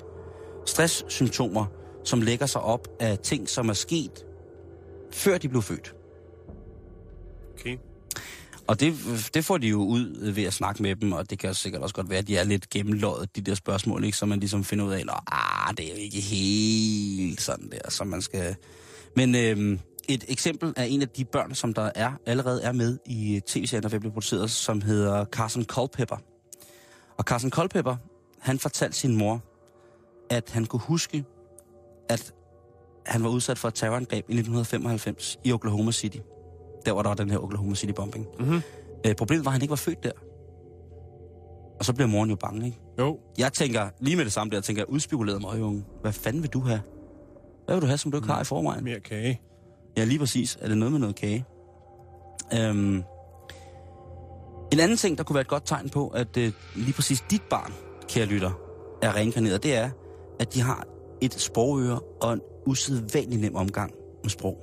[0.66, 1.66] stresssymptomer,
[2.04, 4.26] som lægger sig op af ting, som er sket,
[5.12, 5.96] før de blev født.
[7.54, 7.78] Okay.
[8.68, 8.94] Og det,
[9.34, 11.96] det får de jo ud ved at snakke med dem, og det kan sikkert også
[11.96, 14.18] godt være, at de er lidt gennemløjet, de der spørgsmål, ikke?
[14.18, 17.90] så man ligesom finder ud af, at ah, det er jo ikke helt sådan der,
[17.90, 18.56] som man skal...
[19.16, 22.98] Men øhm, et eksempel er en af de børn, som der er allerede er med
[23.06, 26.18] i tv-serien, der blive produceret, som hedder Carson Culpepper.
[27.18, 27.96] Og Carson Culpepper,
[28.40, 29.42] han fortalte sin mor,
[30.30, 31.26] at han kunne huske,
[32.10, 32.34] at
[33.06, 36.18] han var udsat for et terrorangreb i 1995 i Oklahoma City.
[36.86, 38.28] Der hvor der var den her Oklahoma City bombing.
[38.40, 38.62] Mhm.
[39.08, 40.12] Øh, problemet var, at han ikke var født der.
[41.80, 42.80] Og så bliver moren jo bange, ikke?
[43.00, 45.86] Jo, Jeg tænker, lige med det samme der, tænker jeg, udspekuleret mig, unge.
[46.02, 46.82] Hvad fanden vil du have?
[47.66, 48.84] Hvad vil du have, som du ikke har i forvejen?
[48.84, 49.42] mere kage.
[49.98, 50.58] Ja, lige præcis.
[50.62, 51.46] Er det noget med noget kage?
[52.54, 53.04] Øhm,
[54.72, 57.42] en anden ting, der kunne være et godt tegn på, at øh, lige præcis dit
[57.50, 57.74] barn,
[58.08, 58.52] kære lytter,
[59.02, 59.90] er reinkarneret, det er,
[60.40, 60.88] at de har
[61.22, 64.58] et sprogøre og en usædvanlig nem omgang med sprog.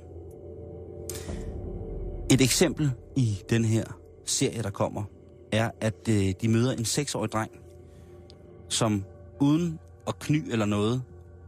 [2.31, 3.83] Et eksempel i den her
[4.25, 5.03] serie, der kommer,
[5.51, 7.51] er, at øh, de møder en seksårig dreng,
[8.69, 9.03] som
[9.39, 11.03] uden at kny eller noget,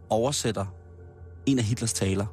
[0.10, 0.66] oversætter
[1.46, 2.26] en af Hitlers taler.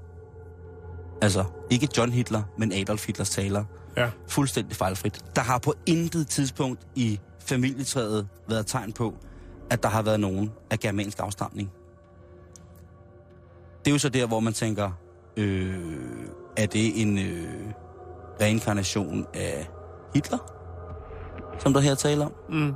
[1.22, 3.64] Altså, ikke John Hitler, men Adolf Hitlers taler.
[3.96, 4.10] Ja.
[4.28, 5.24] Fuldstændig fejlfrit.
[5.36, 9.14] Der har på intet tidspunkt i familietræet været tegn på,
[9.70, 11.70] at der har været nogen af germansk afstamning.
[13.84, 14.90] Det er jo så der, hvor man tænker,
[15.36, 15.96] øh,
[16.56, 17.72] er det en øh,
[18.40, 19.68] reinkarnation af
[20.14, 20.38] Hitler,
[21.58, 22.32] som der her taler om?
[22.48, 22.74] Mm.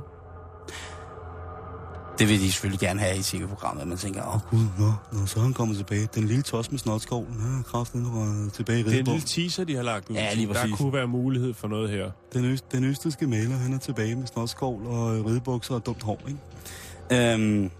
[2.19, 4.93] Det vil de selvfølgelig gerne have i tv-programmet, at man tænker, åh oh, gud, nå,
[5.19, 6.07] nå, så er han kommet tilbage.
[6.15, 9.63] Den lille tos med snotskov, den har kraften tilbage i Det er en lille teaser,
[9.63, 10.15] de har lagt ud.
[10.15, 10.75] Ja, lige Der præcis.
[10.77, 12.11] kunne være mulighed for noget her.
[12.33, 16.03] Den, øst, den østriske maler, han er tilbage med snotskov og øh, ridebukser og dumt
[16.03, 17.33] hår, ikke?
[17.33, 17.71] Øhm,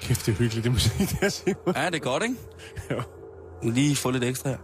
[0.00, 1.56] Kæft, det er hyggeligt, det musik, der Simon.
[1.76, 2.34] ja, det er godt, ikke?
[2.90, 3.02] Jo.
[3.70, 4.58] Lige få lidt ekstra her.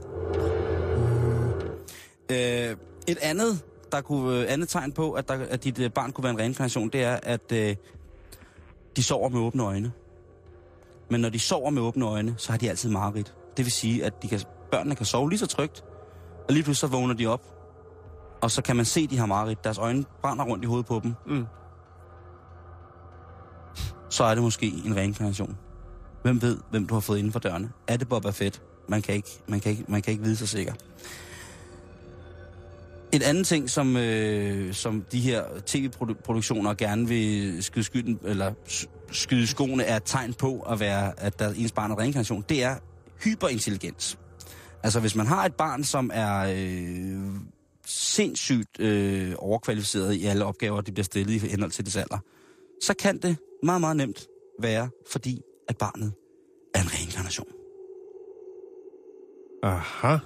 [2.30, 3.60] Øh, et andet,
[3.92, 6.38] der kunne, øh, andet tegn på, at, der, at dit øh, barn kunne være en
[6.38, 7.76] reinkarnation, det er, at øh,
[8.96, 9.92] de sover med åbne øjne.
[11.10, 13.34] Men når de sover med åbne øjne, så har de altid mareridt.
[13.56, 15.84] Det vil sige, at de kan, børnene kan sove lige så trygt,
[16.48, 17.52] og lige pludselig så vågner de op,
[18.42, 19.64] og så kan man se, at de har mareridt.
[19.64, 21.14] Deres øjne brænder rundt i hovedet på dem.
[21.26, 21.46] Mm.
[24.10, 25.58] Så er det måske en reinkarnation.
[26.22, 27.72] Hvem ved, hvem du har fået inden for dørene?
[27.88, 28.62] Er det Boba Fett?
[28.88, 30.72] Man kan ikke, man kan ikke, man kan ikke vide sig sikker.
[33.14, 38.52] Et andet ting, som, øh, som de her tv-produktioner gerne vil skyde, skylden, eller
[39.10, 42.44] skyde skoene, er et tegn på, at, være, at der er ens barn er reinkarnation,
[42.48, 42.76] det er
[43.24, 44.18] hyperintelligens.
[44.82, 47.34] Altså hvis man har et barn, som er øh,
[47.86, 52.18] sindssygt øh, overkvalificeret i alle opgaver, de bliver stillet i henhold til dets alder,
[52.82, 54.26] så kan det meget, meget nemt
[54.60, 56.12] være, fordi at barnet
[56.74, 57.48] er en reinkarnation.
[59.62, 60.16] Aha.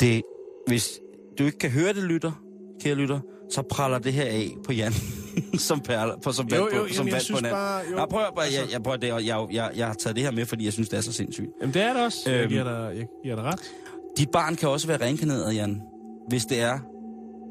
[0.00, 0.22] Det,
[0.66, 1.00] hvis
[1.38, 2.32] du ikke kan høre det, lytter,
[2.80, 4.92] kære lytter, så praller det her af på Jan,
[5.68, 7.52] som perler, på, som jo, på, som jeg synes på jo,
[7.96, 10.24] Nej, prøv, at- altså- jeg, jeg, prøv, det, jeg, jeg, jeg, jeg har taget det
[10.24, 11.48] her med, fordi jeg synes, det er så sindssygt.
[11.60, 12.30] Jamen, det er det også.
[12.30, 12.48] Jeg Øhm.
[12.48, 13.72] giver dig, jeg giver dig ret.
[14.16, 15.82] Dit barn kan også være reinkarneret, Jan,
[16.28, 16.78] hvis det er,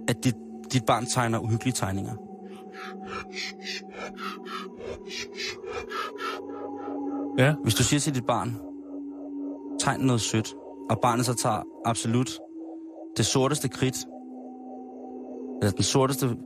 [0.07, 0.35] at dit,
[0.73, 2.13] dit barn tegner uhyggelige tegninger.
[7.37, 7.53] Ja.
[7.63, 8.57] Hvis du siger til dit barn,
[9.79, 10.53] tegn noget sødt,
[10.89, 12.31] og barnet så tager absolut
[13.17, 13.97] det sorteste kridt,
[15.61, 16.37] eller den sorteste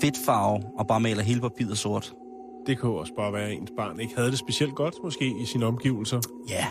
[0.00, 2.14] fedtfarve, og bare maler hele papiret sort.
[2.66, 5.44] Det kunne også bare være, at ens barn ikke havde det specielt godt, måske, i
[5.46, 6.20] sine omgivelser.
[6.48, 6.66] Ja.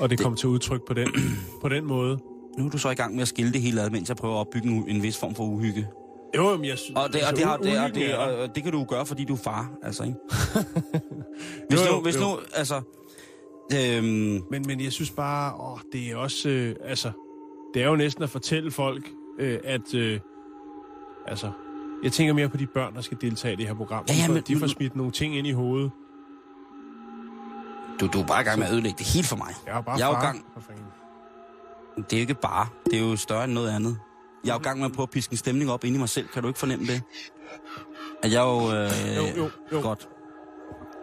[0.00, 1.08] Og det kom til udtryk på den,
[1.62, 2.18] på den måde.
[2.58, 4.34] Nu er du så i gang med at skille det hele ad, mens jeg prøver
[4.34, 5.88] at opbygge en, en vis form for uhygge.
[6.36, 6.98] Jo, men jeg synes...
[6.98, 9.06] Og det, og altså, det, har, det, og det, og, og det kan du gøre,
[9.06, 10.16] fordi du er far, altså, ikke?
[11.68, 12.20] hvis, Jo, jo, nu, hvis jo.
[12.20, 12.80] nu, altså...
[13.74, 17.10] Øhm, Men, men jeg synes bare, åh, det er også, øh, altså,
[17.74, 20.20] det er jo næsten at fortælle folk, øh, at, øh,
[21.26, 21.50] altså,
[22.02, 24.04] jeg tænker mere på de børn, der skal deltage i det her program.
[24.08, 25.90] Ja, ja, de, får, men- de får smidt nogle ting ind i hovedet.
[28.00, 29.54] du, du er bare i gang med at ødelægge det helt for mig.
[29.66, 30.44] Jeg er bare Jeg er gang-.
[31.96, 32.66] Det er jo ikke bare.
[32.84, 33.98] Det er jo større end noget andet.
[34.44, 35.98] Jeg er jo i gang med at prøve at piske en stemning op inde i
[35.98, 36.28] mig selv.
[36.28, 37.02] Kan du ikke fornemme det?
[38.22, 38.74] At jeg er jo...
[38.76, 39.80] Øh, Jo, jo, jo.
[39.82, 40.08] Godt.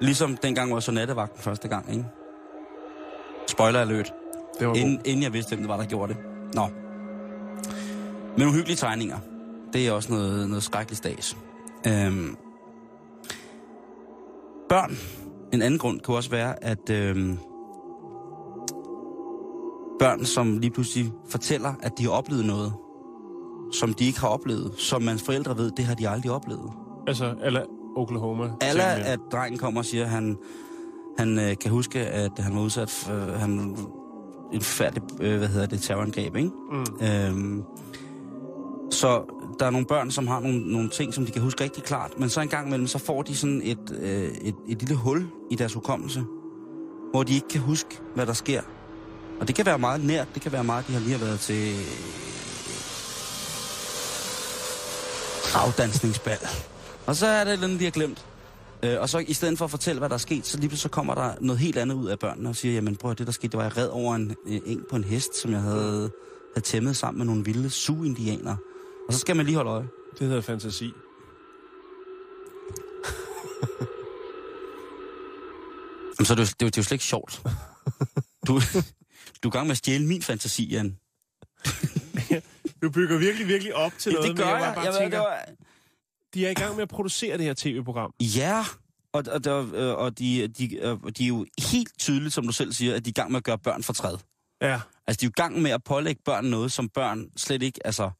[0.01, 2.05] Ligesom dengang, hvor jeg så nattevagten første gang, ikke?
[3.47, 4.13] Spoiler alert.
[4.59, 6.21] Det var Inden, inden jeg vidste, hvem det var, der gjorde det.
[6.53, 6.67] Nå.
[8.37, 9.17] Men uhyggelige tegninger.
[9.73, 11.37] Det er også noget, noget skrækkeligt stas.
[11.87, 12.37] Øhm.
[14.69, 14.97] Børn.
[15.53, 17.37] En anden grund kunne også være, at øhm,
[19.99, 22.73] børn, som lige pludselig fortæller, at de har oplevet noget,
[23.73, 26.71] som de ikke har oplevet, som man forældre ved, det har de aldrig oplevet.
[27.07, 27.63] Altså, eller
[27.95, 28.43] Oklahoma.
[28.61, 29.13] Ja.
[29.13, 30.37] at drengen kommer og siger, at han,
[31.17, 33.77] han øh, kan huske, at han var udsat for øh, han,
[34.53, 36.51] en forfærdelig, øh, hvad hedder det, terrorangreb, ikke?
[36.71, 37.07] Mm.
[37.07, 37.63] Øhm,
[38.91, 39.23] så
[39.59, 42.19] der er nogle børn, som har nogle, nogle ting, som de kan huske rigtig klart,
[42.19, 45.27] men så en gang imellem, så får de sådan et, øh, et, et lille hul
[45.51, 46.23] i deres hukommelse,
[47.11, 48.61] hvor de ikke kan huske, hvad der sker.
[49.39, 51.75] Og det kan være meget nært, det kan være meget, de har lige været til
[55.55, 56.47] afdansningsbal.
[57.05, 58.28] Og så er det et eller andet, de har glemt.
[58.83, 60.83] Øh, og så i stedet for at fortælle, hvad der er sket, så lige pludselig
[60.83, 63.33] så kommer der noget helt andet ud af børnene og siger, jamen prøv det der
[63.33, 66.11] skete, det var jeg red over en øh, eng på en hest, som jeg havde
[66.55, 68.57] er tæmmet sammen med nogle vilde Sioux-indianere.
[69.07, 69.87] Og så skal man lige holde øje.
[70.19, 70.85] Det hedder fantasi.
[76.19, 77.41] Jamen, så er det, jo, det, er jo, det er jo slet ikke sjovt.
[78.47, 78.61] Du,
[79.43, 80.97] du er i gang med at stjæle min fantasi, Jan.
[82.81, 84.61] Du bygger virkelig, virkelig op til noget, det gør men jeg.
[84.61, 85.49] jeg, bare jeg tænker, det var...
[86.33, 88.13] de er i gang med at producere det her tv-program.
[88.21, 88.65] Ja,
[89.13, 92.51] og, og, der, øh, og de, de, øh, de er jo helt tydeligt, som du
[92.51, 94.17] selv siger, at de er i gang med at gøre børn fortræd.
[94.61, 94.81] Ja.
[95.07, 97.79] Altså, de er jo i gang med at pålægge børn noget, som børn slet ikke,
[97.85, 98.11] altså,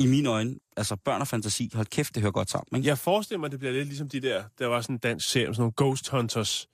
[0.00, 2.88] i mine øjne, altså børn og fantasi, hold kæft, det hører godt sammen, ikke?
[2.88, 5.28] Jeg forestiller mig, at det bliver lidt ligesom de der, der var sådan en dansk
[5.28, 6.68] serie med sådan nogle ghost hunters,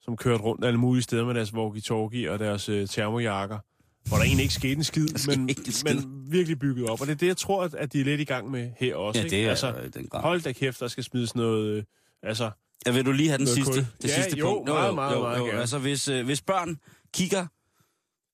[0.00, 3.58] som kørte rundt alle mulige steder med deres walkie-talkie og deres øh, termojakker,
[4.08, 5.94] hvor der egentlig ikke skete en skid, skete men, ikke en skid.
[5.94, 7.00] men virkelig bygget op.
[7.00, 9.20] Og det er det, jeg tror, at, de er lidt i gang med her også.
[9.20, 9.36] Ja, ikke?
[9.36, 10.22] det er altså, altså, den grad.
[10.22, 11.76] hold da kæft, der skal smides noget...
[11.76, 11.84] Øh,
[12.22, 12.50] altså,
[12.86, 13.86] Ja, vil du lige have den sidste, kul.
[14.02, 14.68] det Ja, sidste jo, punkt?
[14.68, 15.60] meget, meget, meget gerne.
[15.60, 16.76] Altså, hvis, øh, hvis børn
[17.14, 17.46] kigger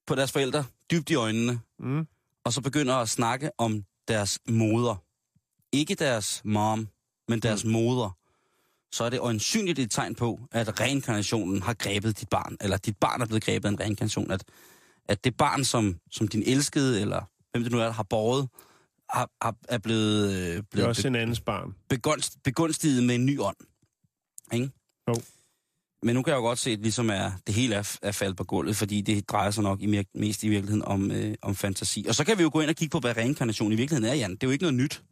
[0.07, 2.07] på deres forældre dybt i øjnene, mm,
[2.45, 5.03] og så begynder at snakke om deres moder,
[5.73, 6.89] ikke deres mom,
[7.29, 7.71] men deres mm.
[7.71, 8.17] moder,
[8.93, 12.97] så er det øjensynligt et tegn på, at reinkarnationen har grebet dit barn, eller dit
[12.97, 14.45] barn er blevet grebet af en reinkarnation, at,
[15.09, 18.49] at det barn, som, som din elskede, eller hvem det nu er, har båret,
[19.11, 21.75] har, har, er blevet, øh, det er blevet også en andens barn.
[21.89, 23.57] begunst, begunstiget med en ny ånd.
[24.53, 24.71] Ikke?
[25.09, 25.15] Jo.
[26.03, 28.37] Men nu kan jeg jo godt se, at ligesom er, det hele er, er faldet
[28.37, 32.05] på gulvet, fordi det drejer sig nok i mest i virkeligheden om, øh, om fantasi.
[32.09, 34.15] Og så kan vi jo gå ind og kigge på, hvad reinkarnation i virkeligheden er,
[34.15, 34.31] Jan.
[34.31, 35.03] Det er jo ikke noget nyt.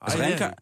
[0.00, 0.54] Altså, Ej, er reinkar-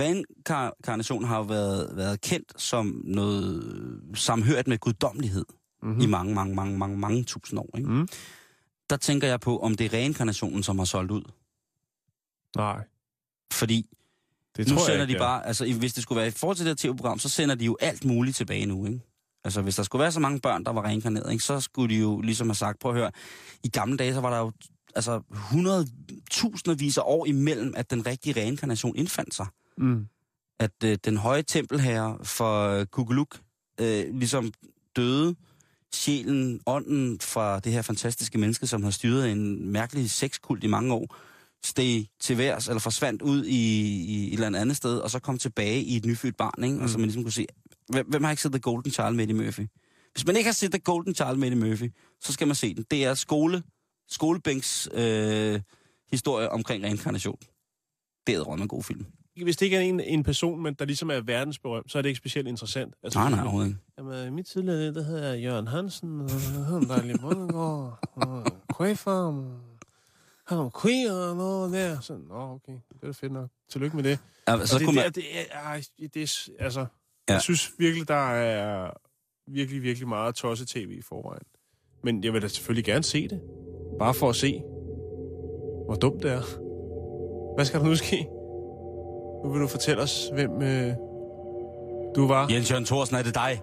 [0.00, 5.44] reinkarnation har jo været, været kendt som noget samhørt med guddommelighed
[5.82, 6.00] mm-hmm.
[6.00, 7.70] i mange, mange, mange, mange, mange tusind år.
[7.78, 7.90] Ikke?
[7.90, 8.08] Mm.
[8.90, 11.22] Der tænker jeg på, om det er reinkarnationen, som har solgt ud.
[12.56, 12.84] Nej,
[13.52, 13.86] Fordi
[14.56, 15.14] det nu tror sender jeg ikke.
[15.14, 17.28] de bare, altså i- hvis det skulle være i forhold til det her tv-program, så
[17.28, 19.00] sender de jo alt muligt tilbage nu, ikke?
[19.44, 22.00] Altså hvis der skulle være så mange børn, der var reinkarneret, ikke, så skulle de
[22.00, 23.10] jo ligesom have sagt, prøv at høre,
[23.64, 24.52] i gamle dage, så var der jo
[24.94, 25.86] altså 100
[26.30, 29.46] tusindvis af år imellem, at den rigtige reinkarnation indfandt sig.
[29.78, 30.06] Mm.
[30.58, 33.40] At øh, den høje tempelherre for øh, Kukuluk
[33.80, 34.52] øh, ligesom
[34.96, 35.34] døde,
[35.94, 40.94] sjælen, ånden fra det her fantastiske menneske, som har styret en mærkelig sexkult i mange
[40.94, 41.16] år,
[41.64, 45.38] steg til værs, eller forsvandt ud i, i et eller andet sted, og så kom
[45.38, 46.80] tilbage i et nyfødt barn, ikke?
[46.80, 47.00] Og så Mm.
[47.00, 47.46] man ligesom kunne se,
[47.88, 49.66] hvem, hvem har ikke set The Golden Child med Eddie Murphy?
[50.12, 52.74] Hvis man ikke har set The Golden Child med Eddie Murphy, så skal man se
[52.74, 52.84] den.
[52.90, 53.62] Det er skole,
[54.08, 55.60] skolebænks øh,
[56.10, 57.38] historie omkring reinkarnation.
[58.26, 59.06] Det er en god film.
[59.42, 62.08] Hvis det ikke er en, en person, men der ligesom er verdensberømt, så er det
[62.08, 62.94] ikke specielt interessant.
[63.02, 63.80] Altså, Nej, nej, overhovedet ikke.
[64.12, 67.98] Jamen, i mit tidligere, der hedder jeg Jørgen Hansen, og han der er lidt Bundegård,
[68.12, 69.46] og Kvæfarm,
[70.46, 72.00] han har kvæg og noget der.
[72.00, 73.48] Så, nå, okay, det er fedt nok.
[73.70, 74.18] Tillykke med det.
[74.48, 76.80] Ja, Så det, kunne det, man, er, det, er, det er, altså,
[77.28, 77.32] ja.
[77.32, 78.90] Jeg synes virkelig, der er
[79.46, 81.42] virkelig, virkelig meget tosse-tv i forvejen.
[82.02, 83.40] Men jeg vil da selvfølgelig gerne se det.
[83.98, 84.62] Bare for at se,
[85.86, 86.42] hvor dumt det er.
[87.54, 88.22] Hvad skal der nu ske?
[89.44, 90.94] Nu vil du fortælle os, hvem øh,
[92.16, 92.48] du var.
[92.50, 93.62] Jens Jørgen Thorsen, er det dig?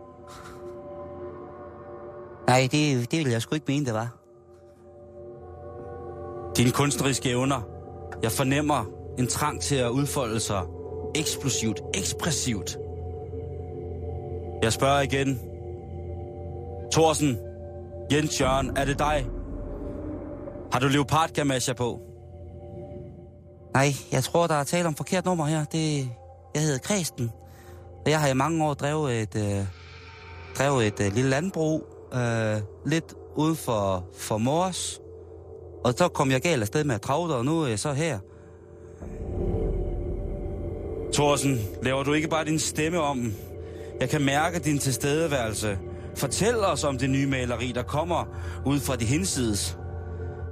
[2.47, 4.17] Nej, det, det vil jeg sgu ikke mene, det var.
[6.57, 7.61] Dine kunstneriske evner.
[8.23, 8.85] Jeg fornemmer
[9.19, 10.61] en trang til at udfolde sig
[11.15, 12.77] eksplosivt, ekspressivt.
[14.63, 15.39] Jeg spørger igen.
[16.91, 17.37] Thorsen,
[18.11, 19.25] Jens Jørgen, er det dig?
[20.71, 21.99] Har du leopardgamasjer på?
[23.73, 25.65] Nej, jeg tror, der er tale om forkert nummer her.
[25.65, 26.09] Det,
[26.55, 27.31] jeg hedder Kristen.
[28.05, 29.65] Og jeg har i mange år drevet et, øh,
[30.57, 34.99] drevet et øh, lille landbrug, øh, lidt ude for, for Mors.
[35.83, 38.19] Og så kom jeg galt afsted med at travle, og nu er jeg så her.
[41.13, 43.33] Thorsen, laver du ikke bare din stemme om?
[43.99, 45.79] Jeg kan mærke din tilstedeværelse.
[46.15, 48.25] Fortæl os om det nye maleri, der kommer
[48.65, 49.77] ud fra de hinsides.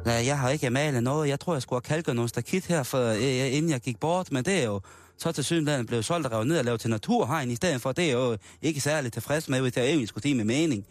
[0.06, 1.30] Nej, jeg har ikke malet noget.
[1.30, 4.00] Jeg tror, jeg skulle have kalket nogle stakit her, for, øh, øh, inden jeg gik
[4.00, 4.32] bort.
[4.32, 4.82] Men det er jo
[5.18, 7.92] så til synligheden blevet solgt og revet ned og lavet til naturhegn i stedet for.
[7.92, 10.86] Det er jo ikke særlig tilfreds med, hvis jeg egentlig skulle sige med mening.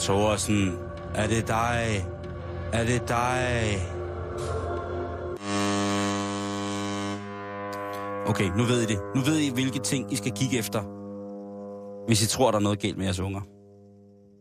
[0.00, 0.78] Thorsen,
[1.14, 2.06] er det dig?
[2.72, 3.78] Er det dig?
[8.26, 9.00] Okay, nu ved I det.
[9.14, 10.82] Nu ved I, hvilke ting I skal kigge efter,
[12.06, 13.40] hvis I tror, der er noget galt med jeres unger.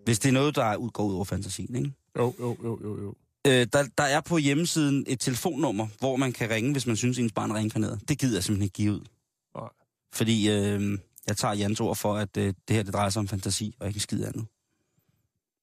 [0.05, 1.93] Hvis det er noget, der er ud, går ud over fantasien, ikke?
[2.17, 3.13] Jo, jo, jo, jo, jo.
[3.47, 7.19] Øh, der, der er på hjemmesiden et telefonnummer, hvor man kan ringe, hvis man synes,
[7.19, 7.99] ens barn er reinkarneret.
[8.09, 9.01] Det gider jeg simpelthen ikke give ud.
[9.55, 9.69] Nej.
[10.13, 10.97] Fordi øh,
[11.27, 13.87] jeg tager Jans ord for, at øh, det her det drejer sig om fantasi, og
[13.87, 14.45] ikke en skid andet.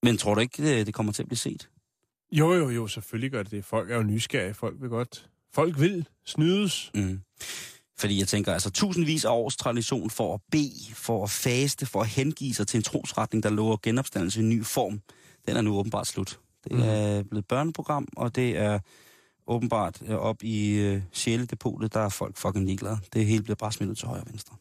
[0.02, 1.68] Men tror du ikke, det, det kommer til at blive set?
[2.32, 3.64] Jo, jo, jo, selvfølgelig gør det det.
[3.64, 4.54] Folk er jo nysgerrige.
[4.54, 5.28] Folk vil godt...
[5.52, 6.90] Folk vil snydes.
[6.94, 7.20] Mm.
[7.98, 12.00] Fordi jeg tænker, altså tusindvis af års tradition for at bede, for at faste, for
[12.00, 15.00] at hengive sig til en trosretning, der lover genopstandelse i en ny form,
[15.46, 16.40] den er nu åbenbart slut.
[16.64, 16.82] Det Mhm.
[16.82, 18.78] er blevet børneprogram, og det er
[19.46, 22.98] åbenbart øh, op i øh, sjæledepotet, der er folk fucking ligeglade.
[23.12, 24.56] Det hele bliver bare smidt til højre og venstre.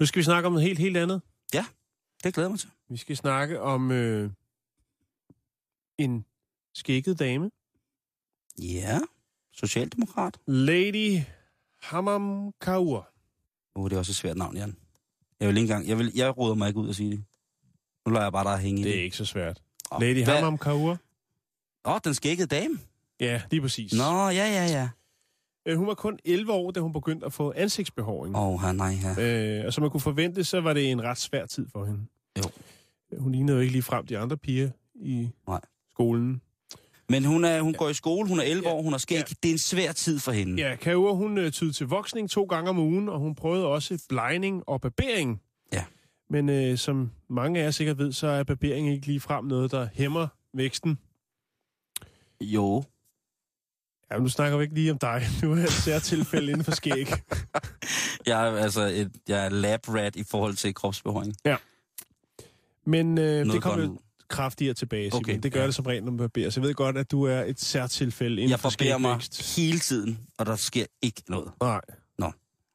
[0.00, 1.20] Nu skal vi snakke om noget helt, helt andet.
[2.26, 2.68] Det glæder mig til.
[2.88, 4.30] Vi skal snakke om øh,
[5.98, 6.24] en
[6.74, 7.50] skægget dame.
[8.58, 8.98] Ja,
[9.52, 10.38] socialdemokrat.
[10.46, 11.20] Lady
[11.82, 13.08] Hammam Kaur.
[13.74, 14.76] Oh, det er også et svært navn, Jan.
[15.40, 17.24] Jeg vil ikke engang, jeg, vil, jeg råder mig ikke ud at sige det.
[18.06, 19.62] Nu lader jeg bare dig hænge i Det er ikke så svært.
[19.92, 20.90] Åh, Lady hvad- Hammam Kaur.
[20.90, 20.96] Åh,
[21.94, 22.78] oh, den skækkede dame.
[23.20, 23.92] Ja, lige præcis.
[23.92, 24.88] Nå, ja, ja, ja.
[25.66, 28.36] Øh, hun var kun 11 år, da hun begyndte at få ansigtsbehåring.
[28.36, 29.58] Åh, oh, nej, ja.
[29.60, 32.06] Øh, og som man kunne forvente, så var det en ret svær tid for hende.
[32.38, 32.42] Jo.
[33.18, 35.60] Hun lignede jo ikke lige frem de andre piger i Nej.
[35.92, 36.40] skolen.
[37.08, 38.74] Men hun, er, hun går i skole, hun er 11 Ja.
[38.74, 39.16] år, hun har skæg.
[39.18, 39.22] Ja.
[39.42, 40.62] Det er en svær tid for hende.
[40.62, 44.04] Ja, Kaur, hun øh, tydede til voksning to gange om ugen, og hun prøvede også
[44.08, 45.40] blegning og barbering.
[45.72, 45.84] Ja.
[46.30, 49.70] Men øh, som mange af jer sikkert ved, så er barbering ikke lige frem noget,
[49.70, 50.98] der hæmmer væksten.
[52.40, 52.84] Jo.
[54.10, 55.22] Ja, nu snakker vi ikke lige om dig.
[55.42, 57.06] Nu er det et særtilfælde inden for skæg.
[58.26, 61.34] Jeg er altså et, jeg er lab rat i forhold til kropsbehåring.
[62.86, 65.24] Men øh, det kommer jo kraftigere tilbage, Simon.
[65.24, 65.66] Okay, Det gør ja.
[65.66, 66.50] det som regel, når man barberer.
[66.50, 69.20] Så jeg ved godt, at du er et særtilfælde inden Jeg barberer mig
[69.56, 71.50] hele tiden, og der sker ikke noget.
[71.60, 71.80] Nej.
[72.18, 72.32] Nå.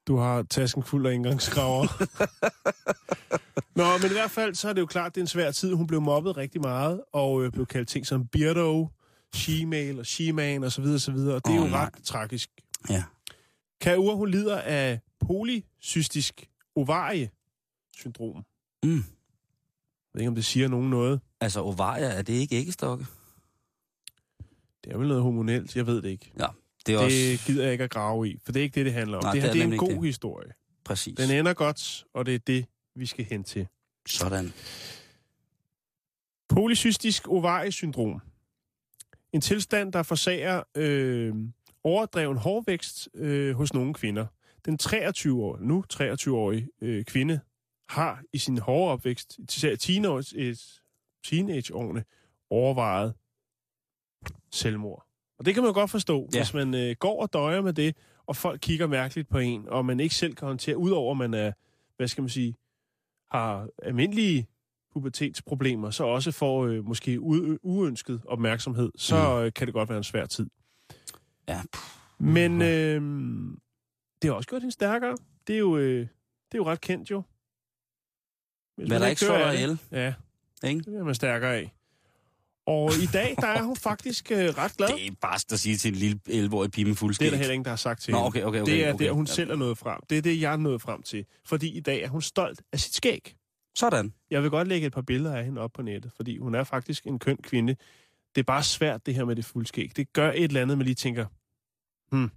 [0.08, 1.88] Du har tasken fuld af engangskraver.
[3.76, 5.74] Nå, men i hvert fald, så er det jo klart, det er en svær tid.
[5.74, 8.90] Hun blev mobbet rigtig meget, og øh, blev kaldt ting som Beardo,
[9.36, 10.84] She-mail og She-man osv.
[10.84, 11.14] osv.
[11.16, 11.86] Og det er jo nej.
[11.86, 12.50] ret tragisk.
[12.90, 13.04] Ja.
[13.82, 18.44] Kaur, hun lider af polycystisk ovarie-syndrom.
[18.84, 19.04] Mm.
[20.14, 21.22] Jeg ved ikke, om det siger nogen noget.
[21.42, 23.06] Altså, ovarier, er det ikke æggestokke?
[24.84, 26.32] Det er vel noget hormonelt, jeg ved det ikke.
[26.40, 26.46] Ja,
[26.86, 28.86] det er Det også gider jeg ikke at grave i, for det er ikke det,
[28.86, 29.24] det handler om.
[29.24, 30.06] Nej, det det her er det er en god det.
[30.06, 30.52] historie.
[30.86, 31.18] præcis.
[31.18, 33.68] Den ender godt, og det er det, vi skal hen til.
[34.08, 34.54] Sådan.
[36.50, 38.22] Polycystisk ovariesyndrom.
[39.34, 41.34] En tilstand, der forsager øh,
[41.84, 44.26] overdreven hårvækst øh, hos nogle kvinder.
[44.66, 47.40] Den 23-årige, nu 23-årige øh, kvinde
[47.92, 50.58] har i sin hårde opvækst, især teenage,
[51.26, 52.04] teenageårene,
[52.50, 53.14] overvejet
[54.52, 55.06] selvmord.
[55.40, 56.40] Og det kan man jo godt forstå, Ja.
[56.40, 59.86] hvis man øh, går og døjer med det, og folk kigger mærkeligt på en, og
[59.86, 61.52] man ikke selv kan håndtere, udover man er,
[61.98, 62.56] hvad skal man sige,
[63.32, 64.48] har almindelige
[64.94, 69.98] pubertetsproblemer, så også får øh, måske u- uønsket opmærksomhed, så øh, kan det godt være
[69.98, 70.50] en svær tid.
[71.48, 71.62] Ja.
[72.20, 73.02] Men øh,
[74.22, 75.18] det har også gjort hende stærkere.
[75.48, 76.08] Det er jo, øh, det
[76.54, 77.24] er jo ret kendt jo.
[78.76, 80.14] Hvis Hvad der ikke dig det- ihjel, Ja,
[80.64, 80.78] ikke?
[80.78, 81.72] det bliver man stærkere af.
[82.66, 84.88] Og i dag, der er hun faktisk øh, ret glad.
[84.98, 87.38] Det er bare at sige til en lille 11-årig pige med fuld Det er der
[87.38, 88.72] heller ingen, der har sagt til Nå, okay, okay, okay.
[88.72, 89.06] det er okay.
[89.06, 89.34] der, hun Ja.
[89.34, 90.00] selv er nået frem.
[90.10, 91.26] Det er det, jeg er nået frem til.
[91.46, 93.36] Fordi i dag er hun stolt af sit skæg.
[93.76, 94.14] Sådan.
[94.32, 96.64] Jeg vil godt lægge et par billeder af hende op på nettet, fordi hun er
[96.64, 97.76] faktisk en køn kvinde.
[98.36, 99.92] Det er bare svært, det her med det fuldskæg.
[99.96, 101.26] Det gør et eller andet, man lige tænker,
[102.12, 102.30] hmm.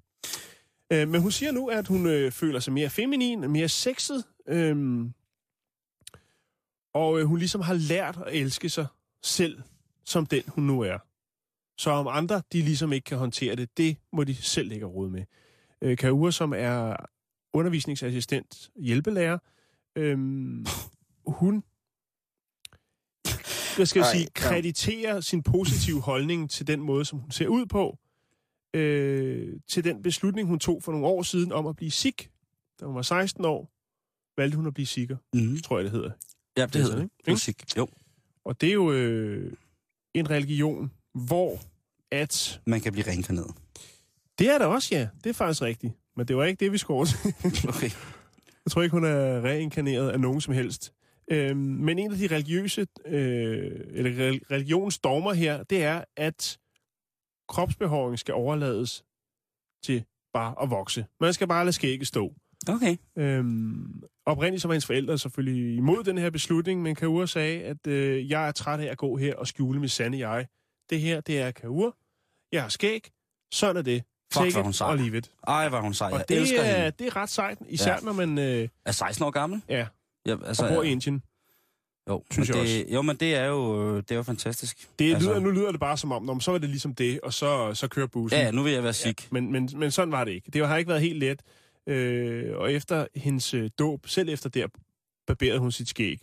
[0.92, 4.76] Øh, men hun siger nu, at hun øh, føler sig mere feminin, mere sexet, øh,
[6.94, 8.87] og øh, hun ligesom har lært at elske sig
[9.22, 9.62] selv,
[10.04, 10.98] som den hun nu er.
[11.78, 15.11] Så om andre, de ligesom ikke kan håndtere det, det må de selv ikke råd
[15.11, 15.24] med.
[15.83, 16.96] Øh, Kaur, som er
[17.52, 19.38] undervisningsassistent, hjælpelærer,
[19.96, 20.18] øh,
[21.40, 21.62] hun
[23.76, 27.66] hvad skal jeg sige, krediterer sin positive holdning til den måde, som hun ser ud
[27.66, 27.98] på,
[28.74, 32.30] øh, til den beslutning, hun tog for nogle år siden om at blive sick.
[32.80, 33.70] Da hun var 16 år,
[34.37, 35.57] valgte hun at blive sikker, Mm.
[35.59, 36.11] tror jeg, det hedder.
[36.56, 37.02] Ja, det Det er hedder det.
[37.04, 37.30] ikke?
[37.30, 37.76] Musik.
[37.76, 37.88] Jo.
[38.44, 39.52] Og det er jo øh,
[40.14, 41.58] en religion, hvor
[42.10, 42.60] at...
[42.66, 43.54] Man kan blive reinkarneret.
[44.38, 45.08] Det er der også, ja.
[45.24, 45.92] Det er faktisk rigtigt.
[46.16, 47.10] Men det var ikke det, vi skulle.
[47.68, 47.90] Okay.
[48.64, 50.92] Jeg tror ikke, hun er reinkarneret af nogen som helst.
[51.30, 56.58] Øhm, men en af de religiøse, øh, eller rel- religions dogmer her, det er, at
[57.48, 59.04] kropsbehåring skal overlades
[59.84, 61.06] til bare at vokse.
[61.20, 62.34] Man skal bare lade skægget stå.
[62.68, 62.96] Okay.
[63.18, 67.87] Øhm, oprindeligt så var hendes forældre selvfølgelig imod den her beslutning, men Kaur sagde, at
[67.87, 70.46] øh, jeg er træt af at gå her og skjule mit sande jeg.
[70.90, 71.96] Det her, det er Kaur.
[72.52, 73.10] Jeg har skæg.
[73.52, 74.02] Sådan er det.
[74.33, 74.88] Fuck, Take it hun sej.
[74.90, 75.31] og leave it.
[75.48, 76.08] Ej, er hun sej.
[76.08, 76.90] Jeg Og det elsker er, hende.
[76.98, 77.98] det er ret sejt, især Ja.
[78.02, 79.62] når man øh, Er 16 år gammel?
[79.68, 79.87] ja,
[80.27, 81.22] Ja, altså, og bor i Indien.
[82.08, 84.88] Jo, synes men jeg det, Jo, men det er jo, det er jo fantastisk.
[84.98, 86.94] Det Altså- lyder, nu lyder det bare som om, nå, men så var det ligesom
[86.94, 88.40] det, og så, så kører bussen.
[88.40, 89.33] Ja, nu vil jeg være sick.
[89.33, 90.50] Men, men, men sådan var det ikke.
[90.50, 91.42] Det har ikke været helt let.
[91.87, 94.66] Øh, og efter hendes øh, dåb, selv efter der,
[95.26, 96.18] barberede hun sit skæg.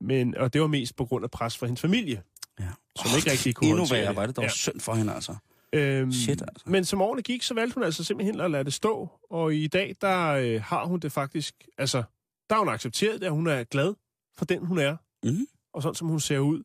[0.00, 2.22] Men, og det var mest på grund af pres fra hendes familie,
[2.60, 2.64] Ja.
[2.96, 4.48] som ikke rigtig kunne Endnu værre var det dog Ja.
[4.50, 5.36] synd for hende, altså.
[5.72, 6.64] Øhm, Shit, altså.
[6.66, 9.08] Men som årene gik, så valgte hun altså simpelthen at lade det stå.
[9.30, 11.54] Og i dag, der øh, har hun det faktisk...
[11.78, 12.02] Altså,
[12.50, 13.94] der har hun accepteret det, at hun er glad
[14.38, 14.96] for den, hun er.
[15.24, 15.46] Mhm.
[15.72, 16.62] Og sådan, som hun ser ud.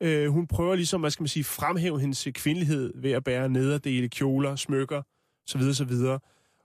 [0.00, 4.08] Øh, hun prøver ligesom, hvad skal man sige, fremhæve hendes kvindelighed ved at bære nederdele,
[4.08, 5.02] kjoler, smykker,
[5.46, 6.18] så videre, så videre.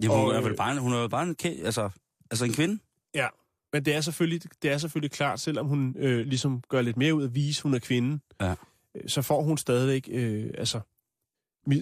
[0.04, 1.36] Jamen, hun Og, er vel øh, bare, hun er vel bare en,
[1.66, 1.89] altså,
[2.32, 2.80] altså en kvinde.
[3.16, 3.28] Ja,
[3.74, 7.16] men det er selvfølgelig, det er selvfølgelig klart, selvom hun øh, ligesom gør lidt mere
[7.16, 8.52] ud af at vise, hun er kvinde, Ja.
[8.95, 10.80] øh, så får hun stadigvæk, øh, altså,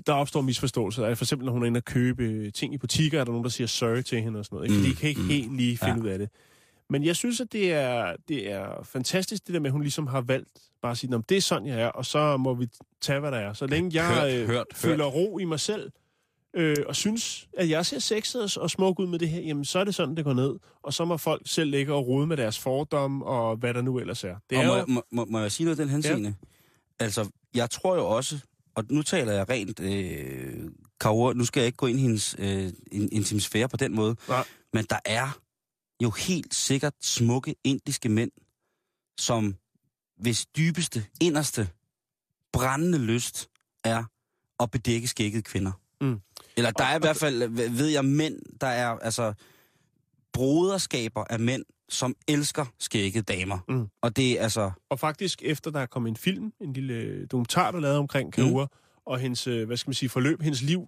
[0.07, 1.05] der opstår misforståelser.
[1.05, 3.31] Altså, For eksempel, når hun er inde og købe øh, ting i butikker, er der
[3.31, 4.69] nogen, der siger sorry til hende og sådan noget.
[4.69, 4.75] Ikke?
[4.79, 5.27] Fordi Mm, de kan ikke mm.
[5.27, 6.01] helt lige finde Ja.
[6.03, 6.29] ud af det.
[6.89, 10.07] Men jeg synes, at det er, det er fantastisk, det der med, at hun ligesom
[10.07, 10.49] har valgt
[10.81, 12.67] bare at sige, "Nå, men det er sådan, jeg er, og så må vi
[13.01, 13.53] tage, hvad der er.
[13.53, 15.91] Så længe jeg Hørt, øh, hørt, føler ro i mig selv,
[16.53, 19.65] øh, og synes, at jeg ser sexet og- og smuk ud med det her, jamen
[19.65, 20.55] så er det sådan, det går ned.
[20.83, 23.99] Og så må folk selv ligge og rode med deres fordomme og hvad der nu
[23.99, 24.35] ellers er.
[24.49, 26.29] Det og er må, jo, må, må, må jeg sige noget i den henseende?
[26.99, 27.03] Ja.
[27.05, 28.39] Altså, jeg tror jo også,
[28.75, 32.35] og nu taler jeg rent øh, Kaur, nu skal jeg ikke gå ind i hendes
[32.39, 34.43] øh, in, intimisfære på den måde, Nej.
[34.73, 35.39] men der er
[36.03, 38.31] jo helt sikkert smukke indiske mænd,
[39.19, 39.55] som
[40.17, 41.69] hvis dybeste, inderste,
[42.53, 43.49] brændende lyst
[43.83, 44.03] er
[44.59, 45.71] at bedække skægget kvinder.
[46.01, 46.19] Mm.
[46.59, 47.47] Eller der er i hvert fald,
[47.77, 49.33] ved jeg, mænd, der er altså
[50.33, 53.57] broderskaber af mænd, som elsker skægget damer.
[53.69, 53.87] Mm.
[54.01, 54.71] Og det er altså...
[54.89, 58.33] og faktisk efter der er kommet en film, en lille dokumentar, der er lavet omkring
[58.33, 59.01] Kaur, mm.
[59.05, 60.87] og hendes, øh, hvad skal man sige, forløb, hendes liv,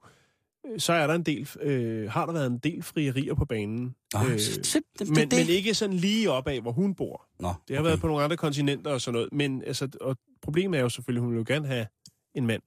[0.65, 3.95] øh, så er der en del, øh, har der været en del frierier på banen.
[4.13, 7.26] Nå, Øh, det, det, Men, det, men ikke sådan lige op af, hvor hun bor.
[7.39, 9.30] Nå, Det har været på nogle andre kontinenter og sådan noget.
[9.34, 11.88] Men altså, og problemet er jo selvfølgelig, at hun vil jo gerne have
[12.36, 12.61] en mand.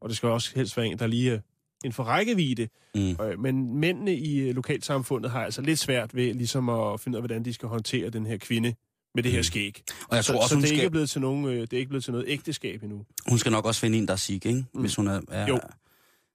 [0.00, 1.42] Og det skal også helst være en, der lige
[1.84, 2.68] er en for rækkevidde.
[2.94, 3.10] Mm.
[3.24, 7.18] Øh, Men mændene i øh, lokalsamfundet har altså lidt svært ved ligesom at finde ud
[7.18, 8.74] af, hvordan de skal håndtere den her kvinde
[9.14, 9.42] med det her Mm.
[9.44, 9.82] skæg.
[10.08, 11.72] Og jeg Så, tror også, så det, er ikke skal, blevet til nogen, øh, det
[11.72, 13.04] er ikke blevet til noget ægteskab endnu.
[13.28, 14.64] hun skal nok også finde en, der er sig, ikke?
[14.74, 14.80] Mm.
[14.80, 15.20] Hvis hun er...
[15.30, 15.60] er Jo.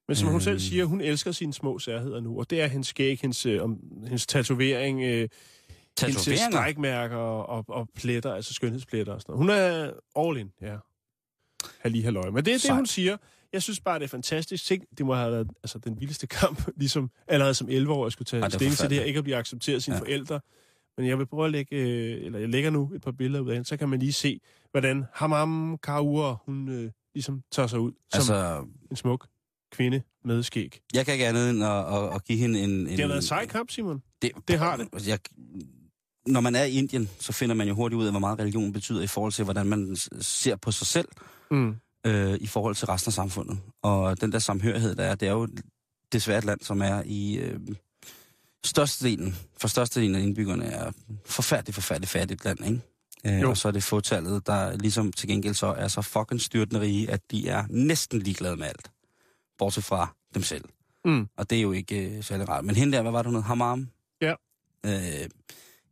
[0.08, 0.60] Men som hun selv Øh.
[0.60, 2.38] siger, hun elsker sine små særheder nu.
[2.38, 5.28] Og det er hendes skæg, hendes, øh, om, hendes tatovering, øh,
[6.00, 9.38] hendes strækmærker og, og, pletter, altså skønhedspletter og sådan noget.
[9.38, 9.90] Hun er
[10.28, 10.76] all in, ja.
[11.80, 12.30] Halli halløj.
[12.30, 13.16] Men det er det, hun siger.
[13.52, 14.64] Jeg synes bare, det er fantastisk.
[14.64, 18.12] Tænk, det må have været altså, den vildeste kamp, ligesom allerede som 11 år, jeg
[18.12, 20.00] skulle tage Ej, det stilling til det her, ikke at blive accepteret af sine Ja.
[20.02, 20.40] forældre.
[20.98, 23.48] Men jeg vil prøve at lægge, øh, eller jeg lægger nu et par billeder ud
[23.48, 24.40] af hende, så kan man lige se,
[24.70, 29.26] hvordan Hamam Kaur, hun øh, ligesom tager sig ud som altså, en smuk
[29.72, 30.80] kvinde med skæg.
[30.94, 32.70] jeg kan ikke andet end at, at, at give hende en...
[32.70, 34.02] en Det har været en sej kamp, Simon.
[34.22, 34.88] Det, Det har det.
[34.92, 35.18] Altså, Jeg,
[36.26, 38.72] når man er i Indien, så finder man jo hurtigt ud af, hvor meget religion
[38.72, 41.08] betyder i forhold til, hvordan man ser på sig selv
[41.50, 41.76] Mm.
[42.06, 43.58] Øh, i forhold til resten af samfundet.
[43.82, 45.48] Og den der samhørighed, der er, det er jo
[46.12, 47.36] desværre et land, som er i...
[47.38, 47.60] Øh,
[48.64, 50.92] størstedelen, for størstedelen af indbyggerne er
[51.26, 52.80] forfærdeligt, forfærdeligt fattigt land, ikke?
[53.36, 53.50] Øh, Jo.
[53.50, 57.10] og så er det fåtallet, der ligesom til gengæld så er så fucking styrtende rige,
[57.10, 58.90] at de er næsten ligeglade med alt.
[59.58, 60.64] Bortset fra dem selv.
[61.04, 61.28] Mm.
[61.36, 62.64] Og det er jo ikke øh, særlig rart.
[62.64, 63.42] Men hende der, hvad var det, hun hed?
[63.42, 63.88] Hamam?
[64.22, 64.34] Ja.
[64.86, 65.28] Øh,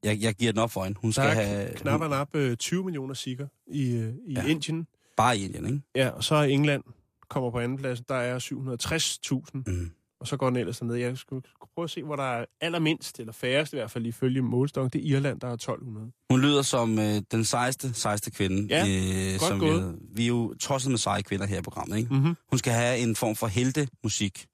[0.02, 0.98] jeg, jeg giver den op for hende.
[1.00, 1.74] Hun Der skal er have...
[1.74, 4.46] knap og nap øh, 20 millioner sikker i, øh, i ja.
[4.46, 4.86] Indien.
[5.16, 5.80] Bare i Indien, ikke?
[5.94, 6.82] Ja, og så er England
[7.30, 8.00] kommer på anden plads.
[8.08, 9.90] Der er 760.000, Mm.
[10.20, 10.94] og så går den ellers derned.
[10.96, 11.42] Jeg skulle
[11.74, 14.92] prøve at se, hvor der er allermindst, eller færrest i hvert fald ifølge målstok.
[14.92, 16.12] Det er Irland, der er 1200.
[16.30, 18.66] Hun lyder som øh, den sejeste, sejeste kvinde.
[18.74, 19.98] Ja, øh, godt som gået.
[20.00, 22.14] Vi, vi er jo tosset med seje kvinder her i programmet, ikke?
[22.14, 22.34] Mm-hmm.
[22.50, 24.46] Hun skal have en form for heltemusik.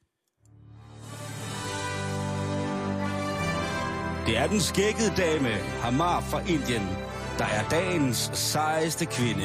[4.26, 6.82] Det er den skækkede dame, Hamar fra Indien,
[7.38, 9.44] der er dagens sejeste kvinde.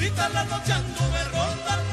[0.00, 1.89] Todita la noche anduve rondando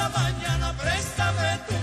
[0.00, 1.79] la mañana, préstame tu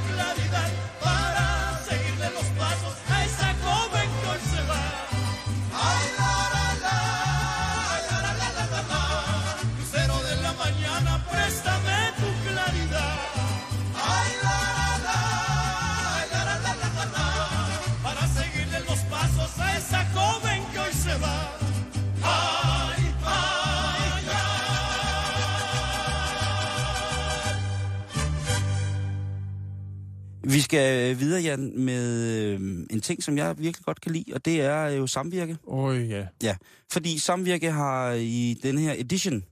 [30.67, 32.05] skal øh, videre, Jan, med
[32.35, 32.59] øh,
[32.89, 35.57] en ting, som jeg virkelig godt kan lide, og det er jo samvirke.
[35.63, 36.27] Åh, oh, ja.
[36.43, 36.57] Ja,
[36.91, 39.43] fordi Samvirke har i den her edition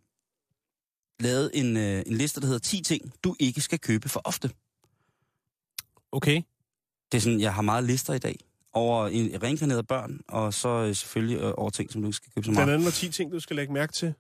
[1.20, 4.50] lavet en, øh, en liste, der hedder 10 ting, du ikke skal købe for ofte.
[6.12, 6.42] Okay.
[7.12, 8.36] Det er sådan, jeg har meget lister i dag
[8.74, 12.32] over en reinkarnerede børn, og så øh, selvfølgelig øh, over ting, som du ikke skal
[12.36, 12.74] købe så Den meget.
[12.74, 14.14] anden var 10 ting, du skal lægge mærke til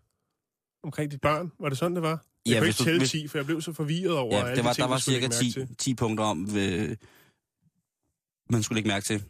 [0.83, 1.51] omkring dit barn.
[1.59, 2.25] Var det sådan, det var?
[2.45, 4.51] Jeg Ja, hvis ikke tælle hvis- 10, for jeg blev så forvirret over alle Ja,
[4.51, 5.75] de det var, ting, der var cirka lægge mærke 10, til.
[5.77, 6.97] 10 punkter om, øh,
[8.49, 9.23] man skulle lægge mærke til.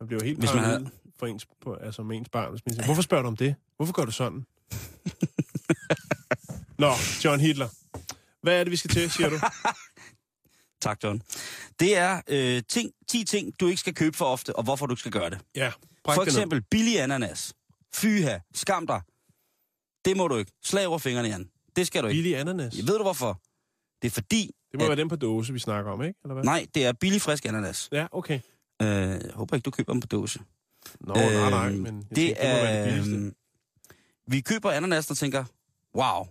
[0.00, 2.50] Man bliver helt Hvis man paranoid for ens, på, altså med ens barn.
[2.50, 3.54] Hvis man siger, Hvorfor spørger du om det?
[3.76, 4.46] Hvorfor gør du sådan?
[6.78, 6.92] Nå,
[7.24, 7.68] John Hitler.
[8.42, 9.38] Hvad er det, vi skal til, siger du?
[10.80, 11.22] Tak, John.
[11.80, 14.92] Det er øh, ting, 10 ting, du ikke skal købe for ofte, og hvorfor du
[14.92, 15.38] ikke skal gøre det.
[15.54, 15.72] Ja,
[16.04, 17.54] For eksempel billig ananas.
[17.94, 19.00] Fyha, skam dig.
[20.04, 20.52] Det må du ikke.
[20.64, 21.48] Slag over fingrene, Jan.
[21.76, 22.18] Det skal du ikke.
[22.22, 22.76] Billig ananas.
[22.78, 23.40] Jeg ved du hvorfor?
[24.02, 24.50] Det er fordi...
[24.72, 26.18] Det må at- være den på dåse, vi snakker om, ikke?
[26.24, 26.44] Eller hvad?
[26.44, 27.88] Nej, det er billig frisk ananas.
[27.92, 28.40] Ja, okay.
[28.82, 30.40] Øh, jeg håber ikke, du køber dem på dåse.
[31.00, 32.84] Nå, nej, nej, Øhm, men det tænkte, det det er...
[32.84, 33.12] billigste.
[33.14, 33.34] øhm,
[34.26, 35.44] vi køber ananas og tænker,
[35.94, 36.26] wow,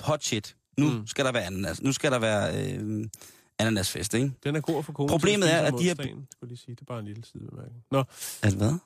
[0.00, 0.56] hot shit.
[0.78, 1.06] Nu Mm.
[1.06, 1.82] skal der være ananas.
[1.82, 3.08] Nu skal der være øh,
[3.58, 4.32] ananasfest, ikke?
[4.44, 5.08] Den er god for konen.
[5.08, 6.74] Problemet er, at de her- Skulle lige sige.
[6.74, 7.84] Det er bare en lille sidebemærkning.
[7.90, 8.04] Nå,
[8.42, 8.68] det hvad?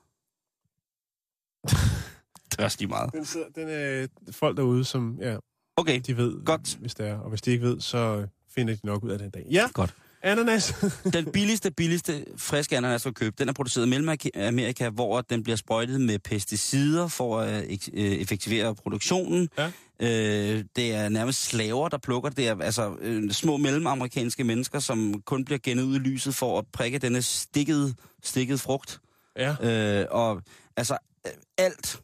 [2.50, 3.12] det er også lige meget.
[3.12, 5.36] den, sidder, den er folk derude, som ja,
[5.76, 6.76] Okay, de ved, Godt.
[6.80, 7.14] hvis det er.
[7.18, 9.46] Og hvis de ikke ved, så øh, finder de nok ud af det en dag.
[9.50, 9.94] Ja, godt.
[10.22, 10.74] ananas.
[11.12, 15.56] Den billigste, billigste friske ananas for køb, den er produceret i Mellemamerika, hvor den bliver
[15.56, 19.48] sprøjtet med pesticider for at ek- øh, effektivere produktionen.
[19.58, 19.66] Ja.
[20.00, 22.48] Øh, det er nærmest slaver, der plukker det.
[22.48, 26.64] er altså øh, små mellemamerikanske mennesker, som kun bliver gennet ud i lyset for at
[26.72, 29.00] prikke denne stikkede, stikkede frugt.
[29.38, 29.56] ja,
[30.00, 30.42] Øh, og
[30.76, 30.96] altså,
[31.26, 32.00] øh, alt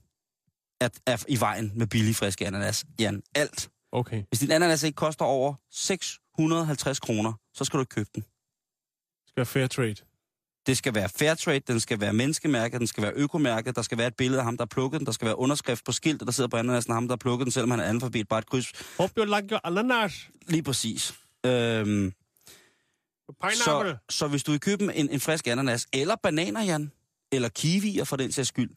[0.83, 2.85] er, er i vejen med billig friske ananas.
[2.99, 3.71] Jan, alt.
[3.93, 4.23] okay.
[4.29, 8.23] Hvis din ananas ikke koster over 650 kroner, så skal du ikke købe den.
[8.23, 9.97] Det skal være fair trade.
[10.67, 13.99] Det skal være fair trade, den skal være menneskemærket, den skal være økomærket, der skal
[13.99, 16.27] være et billede af ham, der har plukket den, der skal være underskrift på skiltet,
[16.27, 18.39] der sidder på ananasen af ham, der har plukket den, selvom han er analfabet, bare
[18.39, 18.73] et kryds.
[18.99, 20.29] Hope you like your ananas.
[20.49, 21.15] Lige præcis.
[21.47, 22.13] Øhm,
[23.53, 26.93] så, så hvis du vil købe en, en frisk ananas, eller bananer, Jan,
[27.33, 28.71] eller kiwier for den sags skyld,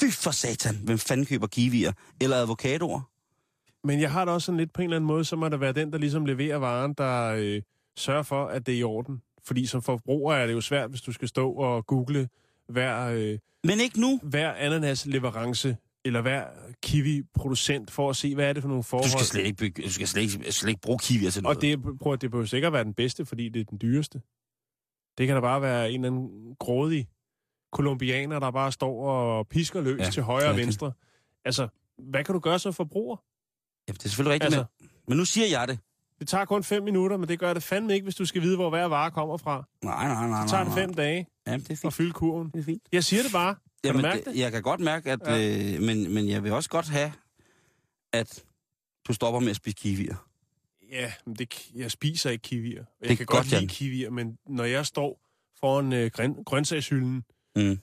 [0.00, 1.92] fy for satan, hvem fanden køber kiwier?
[2.20, 3.00] Eller avocadoer?
[3.86, 5.60] Men jeg har da også sådan lidt på en eller anden måde, så må det
[5.60, 7.62] være den, der ligesom leverer varen, der øh,
[7.96, 9.22] sørger for, at det er i orden.
[9.46, 12.28] Fordi som forbruger er det jo svært, hvis du skal stå og google
[12.68, 14.20] hver, øh, Men ikke nu.
[14.22, 16.44] hver ananasleverance eller hver
[16.82, 19.04] kiwi-producent for at se, hvad er det for nogle forhold.
[19.04, 21.56] Du skal slet ikke, bygge, du skal slet ikke, slet ikke bruge kiwier til noget.
[21.56, 24.20] Og det, prøv, at- det behøver sikkert være den bedste, fordi det er den dyreste.
[25.18, 27.08] Det kan da bare være en eller anden grådig
[27.76, 30.92] kolumbianer, der bare står og pisker løs Ja, ja, til højre det og venstre.
[31.44, 31.68] Altså,
[31.98, 33.16] hvad kan du gøre som forbruger?
[33.88, 35.78] Jamen, det er selvfølgelig rigtigt, Altså- men, men nu siger jeg det.
[36.18, 38.56] Det tager kun fem minutter, men det gør det fandme ikke, hvis du skal vide,
[38.56, 39.64] hvor hver vare kommer fra.
[39.84, 40.86] Nej, nej, nej, Det tager nej, det nej.
[40.86, 41.94] fem dage Jamen, det er at fint.
[41.94, 42.50] fylde kurven.
[42.50, 42.82] Det er fint.
[42.92, 43.54] Jeg siger det bare.
[43.54, 44.36] Kan Jamen, du mærke det?
[44.38, 45.20] Jeg kan godt mærke, at...
[45.26, 45.74] Ja.
[45.74, 47.12] Øh, men, men jeg vil også godt have,
[48.12, 48.44] at
[49.08, 50.16] du stopper med at spise kiwier.
[50.90, 52.84] Ja, men det, jeg spiser ikke kiwier.
[53.00, 55.20] Jeg er kan godt, godt lide kiwier, men når jeg står
[55.60, 57.24] foran øh, grøn, grøntsagshylden
[57.56, 57.78] Mm.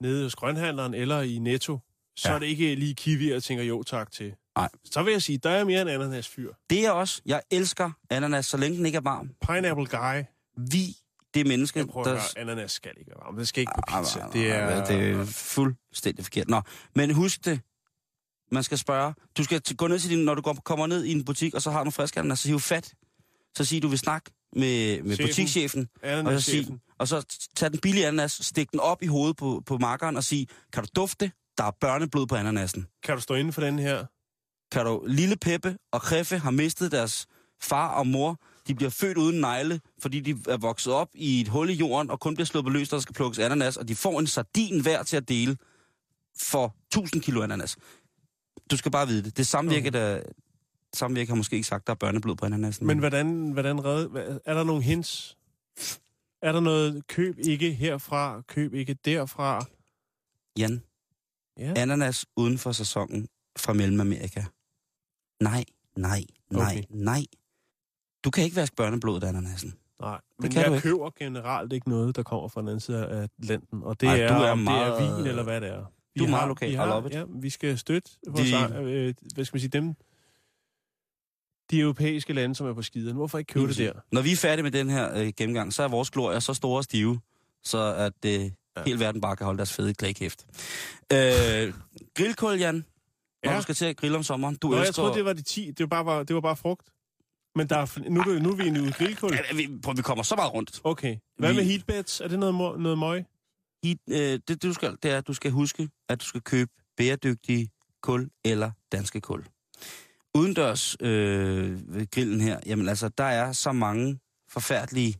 [0.00, 1.78] nede hos grønhandleren eller i Netto,
[2.16, 2.34] så Ja.
[2.34, 4.34] er det ikke lige kiwier, jeg tænker jo tak til.
[4.56, 4.68] Nej.
[4.84, 6.52] Så vil jeg sige, der er mere en ananasfyr.
[6.70, 7.22] Det er også...
[7.26, 9.30] Jeg elsker ananas, så længe den ikke er varm.
[9.46, 10.22] Pineapple guy.
[10.72, 10.96] Vi,
[11.34, 12.14] det menneske, Jeg prøver der...
[12.14, 13.36] at høre, ananas skal ikke være varm.
[13.36, 14.18] Det skal ikke på Ah, pizza.
[14.18, 14.84] nej, nej, Det er...
[14.84, 16.48] det er fuldstændig forkert.
[16.48, 16.60] Nå,
[16.94, 17.60] men husk det.
[18.50, 19.14] Man skal spørge.
[19.36, 21.70] Du skal gå ned til din, når du kommer ned i en butik, og så
[21.70, 22.94] har du frisk ananas, så hiv fat.
[23.56, 25.30] Så sig, du vil snakke med, med Chefen.
[25.30, 26.64] butikschefen, og så, Ananaschefen.
[26.64, 30.16] sig, og så tag den billige ananas, stik den op i hovedet på, på makkeren
[30.16, 31.32] og sige, kan du dufte?
[31.58, 32.86] Der er børneblod på ananasen.
[33.02, 34.04] Kan du stå inden for den her?
[34.72, 37.26] Kan du, lille Peppe og Kreffe har mistet deres
[37.62, 38.40] far og mor.
[38.68, 42.10] De bliver født uden negle, fordi de er vokset op i et hul i jorden,
[42.10, 44.80] og kun bliver sluppet løs, når der skal plukkes ananas, og de får en sardin
[44.80, 45.56] hver til at dele
[46.40, 47.76] for 1000 kilo ananas.
[48.70, 49.36] Du skal bare vide det.
[49.36, 50.22] Det samvirke, der,
[50.94, 52.86] samvirke har måske ikke sagt, der er børneblod på ananasen.
[52.86, 55.38] Men hvordan, hvordan red, hvad- er der nogle hints?
[56.42, 59.64] Er der noget, køb ikke herfra, køb ikke derfra?
[60.58, 60.82] Jan,
[61.58, 61.72] Ja.
[61.76, 63.28] ananas uden for sæsonen
[63.58, 64.44] fra Mellemamerika.
[65.42, 65.64] Nej,
[65.96, 66.82] nej, nej, Okay.
[66.90, 67.22] nej.
[68.24, 69.74] Du kan ikke vaske børneblod, ananasen.
[70.00, 73.06] Nej, men kan du jeg køber generelt ikke noget, der kommer fra den anden side
[73.06, 73.82] af Atlanten.
[73.82, 75.84] Og det Ej, er, du er meget- det er vin, eller hvad det er.
[76.14, 76.70] Vi Du er meget lokal.
[77.12, 79.94] Ja, vi skal støtte vores, De- de, øh, hvad skal man sige, dem,
[81.72, 83.16] de europæiske lande, som er på skideren.
[83.16, 83.92] Hvorfor ikke købe det der?
[84.12, 86.78] Når vi er færdige med den her øh, gennemgang, så er vores glorier så store
[86.78, 87.20] og stive,
[87.64, 88.50] så at øh, ja.
[88.86, 90.46] Hele verden bare kan holde deres fede klækæft.
[91.12, 91.72] Øh,
[92.16, 92.74] grillkål, Jan.
[93.44, 93.56] Når Ja.
[93.56, 94.54] du skal til at grille om sommeren.
[94.56, 95.02] Du Nå, jeg elsker...
[95.02, 95.66] troede, det var de 10.
[95.70, 96.88] Det var bare, var, det var bare frugt.
[97.56, 99.32] Men der er, nu, er det- nu er vi inde i grillkål.
[99.50, 100.80] Ja, vi, prøv, vi kommer så meget rundt.
[100.84, 101.16] Okay.
[101.38, 102.20] Hvad Vi- med heatbeds?
[102.20, 103.24] Er det noget, noget møg?
[103.82, 106.40] I, øh, det, det, du skal, det er, at du skal huske, at du skal
[106.40, 107.68] købe bæredygtige
[108.02, 109.44] kul eller danske kul.
[110.34, 114.18] Udendørs øh, ved grillen her, jamen altså, der er så mange
[114.48, 115.16] forfærdelige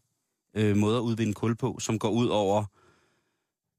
[0.57, 2.65] øh, måder at udvinde kul på, som går ud over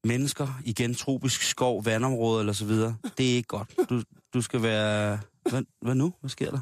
[0.06, 2.96] mennesker, igen tropisk skov, vandområde eller så videre.
[3.18, 3.74] Det er ikke godt.
[3.90, 4.02] Du,
[4.34, 5.20] du skal være...
[5.50, 6.14] Hvad, hvad nu?
[6.20, 6.60] Hvad sker der?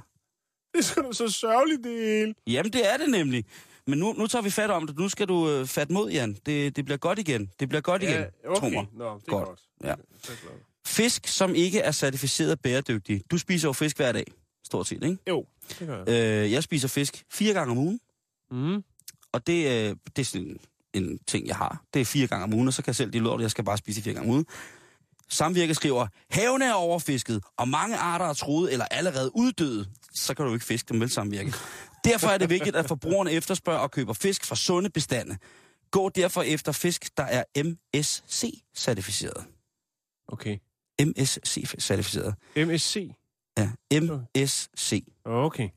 [0.75, 2.35] Det er da så sørgeligt, det hele.
[2.47, 3.45] Jamen, det er det nemlig.
[3.87, 4.99] Men nu, nu tager vi fat om det.
[4.99, 6.37] Nu skal du øh, fat mod, Jan.
[6.47, 7.51] Det, det bliver godt igen.
[7.61, 8.25] Det bliver godt igen,
[8.57, 8.87] tro mig.
[8.93, 9.47] Nå, det er Godt.
[9.49, 9.61] godt.
[9.85, 9.95] Ja.
[10.87, 13.23] Fisk, som ikke er certificeret bæredygtig.
[13.31, 14.27] Du spiser jo fisk hver dag,
[14.73, 15.18] stort set, ikke?
[15.29, 15.47] Jo,
[15.79, 16.09] det gør jeg.
[16.45, 18.01] Øh, jeg spiser fisk fire gange om ugen,
[18.51, 18.85] Mm.
[19.33, 20.47] og det, øh, det er sådan
[20.95, 21.83] en, en ting, jeg har.
[21.95, 23.64] Det er fire gange om ugen, og så kan jeg selv de lort, jeg skal
[23.64, 24.47] bare spise fire gange om ugen.
[25.29, 29.87] Samvirke skriver, haven er overfisket, og mange arter er troet eller allerede uddøde.
[30.12, 31.53] Så kan du ikke fiske dem vel samvirke.
[32.05, 35.37] Derfor er det vigtigt, at forbrugerne efterspørger og køber fisk fra sunde bestande.
[35.91, 39.45] Gå derfor efter fisk, der er MSC-certificeret.
[40.29, 40.59] Okay.
[41.03, 42.35] MSC-certificeret.
[42.57, 43.12] MSC.
[43.59, 45.05] Ja, MSC.
[45.24, 45.68] Okay.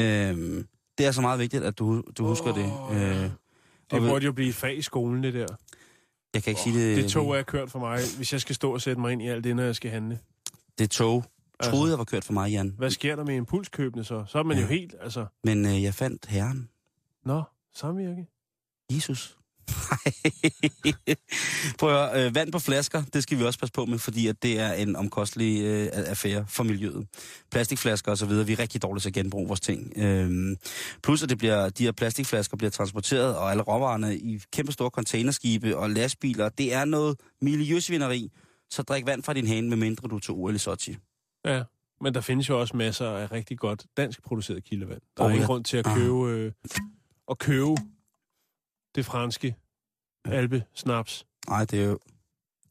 [0.00, 0.66] Øhm,
[0.98, 2.64] det er så meget vigtigt, at du, du husker det.
[2.64, 3.24] Åh, ja.
[3.24, 3.30] Øh,
[3.90, 5.46] Det burde jo blive et fag i skolen, det der.
[6.34, 6.96] jeg kan ikke sige det.
[6.96, 9.26] Det tog er kørt for mig, hvis jeg skal stå og sætte mig ind i
[9.28, 10.18] alt det, når jeg skal handle.
[10.78, 11.24] Det tog.
[11.60, 11.70] Altså.
[11.70, 12.74] Troede jeg var kørt for mig, Jan.
[12.78, 14.24] Hvad sker der med impulskøbene så?
[14.28, 14.62] Så er man Ja.
[14.62, 15.26] jo helt, altså...
[15.44, 16.68] Men øh, jeg fandt herren.
[17.24, 17.42] Nå,
[17.74, 18.26] samvirke.
[18.92, 19.36] Jesus.
[21.78, 24.26] Prøv at høre, øh, vand på flasker, det skal vi også passe på med, fordi
[24.26, 27.06] at det er en omkostelig øh, affære for miljøet.
[27.50, 29.92] Plastikflasker og så videre, vi er rigtig dårlige til at genbruge vores ting.
[29.96, 30.56] Øhm,
[31.02, 34.90] plus at det bliver, de her plastikflasker bliver transporteret, og alle råvarerne i kæmpe store
[34.90, 38.30] containerskibe og lastbiler, det er noget miljøsvineri.
[38.70, 40.96] Så drik vand fra din hane, medmindre du er til OL i Sochi.
[41.44, 41.62] Ja,
[42.00, 45.00] men der findes jo også masser af rigtig godt dansk produceret kildevand.
[45.16, 45.46] Der er Åh, ingen ja.
[45.46, 45.96] grund til at Ah.
[45.96, 46.52] købe, øh,
[47.30, 47.74] at købe
[48.96, 49.54] det franske
[50.24, 51.26] alpe-snaps.
[51.48, 51.98] Nej, det er jo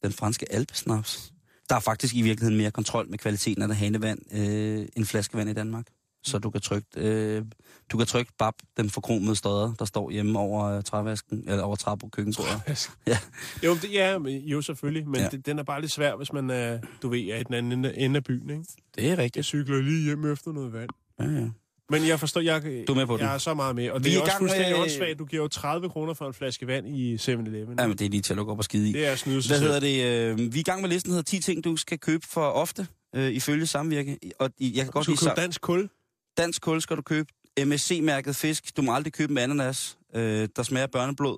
[0.04, 1.34] den franske alpesnaps.
[1.70, 5.50] Der er faktisk i virkeligheden mere kontrol med kvaliteten af det hanevand øh, end flaskevand
[5.50, 5.86] i Danmark.
[6.24, 7.46] Så du kan trykke, øh,
[7.92, 11.76] du kan trykke bab, den forkromede støder, der står hjemme over øh, trævasken, eller over
[11.76, 12.90] træ på køkkenbordet.
[13.08, 13.18] Ja.
[13.64, 15.28] Jo, det, ja, jo selvfølgelig, men Ja.
[15.30, 17.86] det, den er bare lidt svær, hvis man er, du ved, er i den anden
[17.86, 18.64] ende af byen, ikke?
[18.96, 19.36] Det er rigtigt.
[19.36, 20.90] Jeg cykler lige hjem efter noget vand.
[21.20, 21.48] Ja, ja.
[21.90, 23.26] Men jeg forstår, jeg, Du er med på den.
[23.26, 23.90] jeg er så meget med.
[23.90, 25.20] Og Vi det er er, også gang med- fuldstændig åndssvagt.
[25.20, 27.76] Du giver jo 30 kroner for en flaske vand i 7-Eleven.
[27.80, 28.94] ja, men det er lige til at lukke op og skide i.
[28.94, 30.32] det er at snyde sig Hvad hedder det?
[30.32, 32.42] Øh, vi er i gang med listen, der hedder 10 ting, du skal købe for
[32.42, 34.18] ofte, øh, ifølge samvirke.
[34.40, 35.90] Og jeg kan Du godt skal købe dansk kul.
[36.38, 37.28] dansk kul skal du købe.
[37.66, 38.78] MSC-mærket fisk.
[38.78, 41.38] Du må aldrig købe en ananas, øh, der smager børneblod.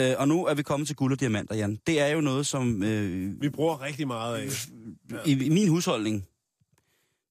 [0.00, 1.78] Øh, og nu er vi kommet til guld og diamanter, Jan.
[1.86, 4.48] Det er jo noget, som øh, Vi bruger rigtig meget af.
[5.26, 6.26] i, i min husholdning,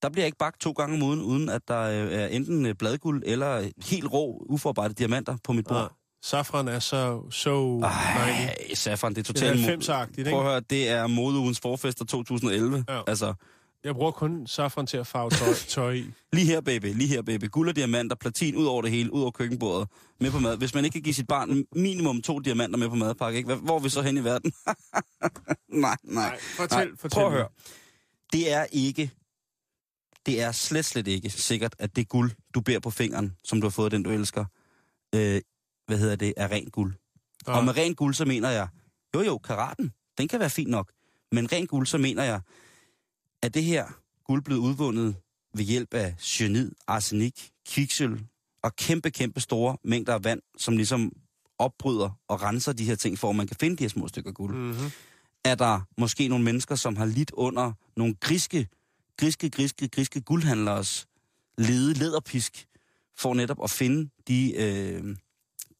[0.01, 2.75] der bliver ikke bagt to gange om ugen, uden at der øh, er enten øh,
[2.75, 5.95] bladguld eller helt rå, uforarbejdede diamanter på mit Nej, bord.
[6.23, 7.79] safran er så, så.
[7.83, 9.87] Ej, Safran, det er Det er totalt...
[9.89, 10.29] mo- 90-agtigt, ikke?
[10.29, 12.85] Prøv at høre, det er modeugens forfester 2011.
[12.89, 13.01] Ja.
[13.07, 13.33] Altså,
[13.83, 16.05] Jeg bruger kun safran til at farve tøj, tøj i.
[16.33, 17.49] lige her, baby, lige her, baby.
[17.51, 19.87] Guld og diamanter, platin ud over det hele, ud over køkkenbordet,
[20.19, 20.57] med på mad.
[20.57, 23.55] Hvis man ikke kan give sit barn minimum to diamanter med på madpakke, ikke?
[23.55, 24.51] Hvor er vi så hen i verden?
[25.69, 26.29] nej, nej.
[26.29, 26.87] Nej, fortæl, nej.
[26.99, 27.15] fortæl.
[27.15, 27.47] Prøv at høre.
[28.33, 29.11] Det er ikke,
[30.25, 33.65] det er slet, slet ikke sikkert, at det guld, du bærer på fingeren, som du
[33.65, 34.45] har fået den, du elsker,
[35.15, 35.41] øh,
[35.87, 36.93] hvad hedder det, er rent guld.
[37.47, 37.57] Ja.
[37.57, 38.67] Og med rent guld, så mener jeg,
[39.15, 40.91] jo jo, karaten, den kan være fin nok.
[41.31, 42.41] Men rent guld, så mener jeg,
[43.41, 43.87] at det her
[44.25, 45.15] guld blevet udvundet
[45.53, 48.25] ved hjælp af cyanid, arsenik, kviksøl
[48.63, 51.11] og kæmpe, kæmpe store mængder af vand, som ligesom
[51.57, 54.31] opbryder og renser de her ting, for at man kan finde de her små stykker
[54.31, 54.55] guld.
[54.55, 54.61] Mm.
[54.61, 54.91] Mm-hmm.
[55.45, 58.67] Er der måske nogle mennesker, som har lidt under nogle griske,
[59.17, 61.07] griske, griske, griske guldhandlers
[61.57, 62.67] lede læderpisk,
[63.17, 65.15] for netop at finde de, øh,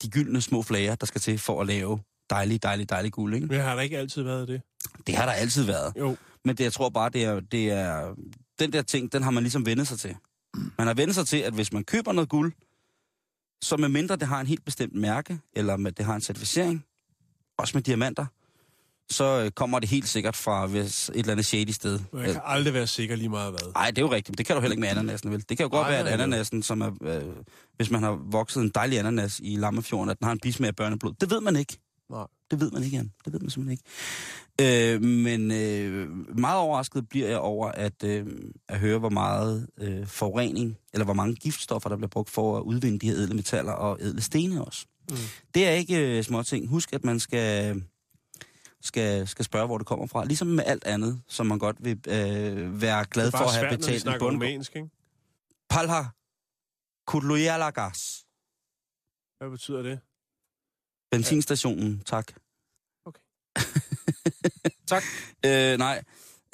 [0.01, 3.33] de gyldne små flager, der skal til for at lave dejlig, dejlig, dejlig guld.
[3.33, 3.47] Ikke?
[3.47, 4.61] Men har der ikke altid været det?
[5.07, 5.93] Det har der altid været.
[5.99, 6.17] Jo.
[6.45, 8.15] Men det, jeg tror bare, det er, det er...
[8.59, 10.15] Den der ting, den har man ligesom vendt sig til.
[10.77, 12.53] Man har vendt sig til, at hvis man køber noget guld,
[13.61, 16.85] så med mindre det har en helt bestemt mærke, eller med, det har en certificering,
[17.57, 18.25] også med diamanter,
[19.11, 21.99] så øh, kommer det helt sikkert fra hvis et eller andet shady sted.
[22.13, 23.71] Man kan aldrig være sikker lige meget hvad.
[23.75, 24.37] Nej, det er jo rigtigt.
[24.37, 25.43] Det kan du heller ikke med ananasen, vel?
[25.49, 27.21] Det kan jo godt Nej, være, at ananasen, som er, øh,
[27.75, 30.75] hvis man har vokset en dejlig ananas i Lammefjorden, at den har en bismag af
[30.75, 31.13] børneblod.
[31.21, 31.77] Det ved man ikke.
[32.09, 32.27] Nej.
[32.51, 33.11] Det ved man ikke, Jan.
[33.25, 33.83] Det ved man simpelthen ikke.
[34.95, 38.25] Øh, men øh, meget overrasket bliver jeg over at, øh,
[38.69, 42.61] at høre, hvor meget øh, forurening, eller hvor mange giftstoffer, der bliver brugt for at
[42.61, 44.85] udvinde de her ædle metaller og ædle stene også.
[45.09, 45.17] Mm.
[45.53, 46.67] Det er ikke øh, småting.
[46.67, 47.81] Husk, at man skal,
[48.81, 50.25] skal, skal spørge, hvor det kommer fra.
[50.25, 53.69] Ligesom med alt andet, som man godt vil øh, være glad Det for at have
[53.69, 54.35] svært, betalt en bund.
[54.35, 54.89] romansk, ikke?
[55.69, 56.03] Palha
[57.07, 58.25] Kudlujalagas.
[59.39, 59.99] Hvad betyder det?
[61.11, 62.33] Benzinstationen, tak.
[63.05, 63.21] Okay.
[64.91, 65.03] tak.
[65.45, 66.03] Øh, nej.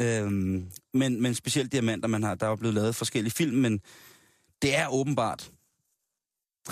[0.01, 3.81] Øhm, men, men specielt diamanter, man har, der er blevet lavet forskellige film, men
[4.61, 5.51] det er åbenbart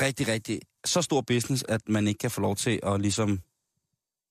[0.02, 3.42] rigtig, rigtig så stor business, at man ikke kan få lov til at ligesom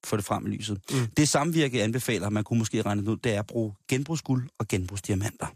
[0.07, 0.81] få det frem i lyset.
[0.91, 1.07] Mm.
[1.17, 4.69] Det samvirke anbefaler, man kunne måske regne det ud, det er at bruge genbrugsguld og
[4.69, 5.47] genbrugsdiamanter.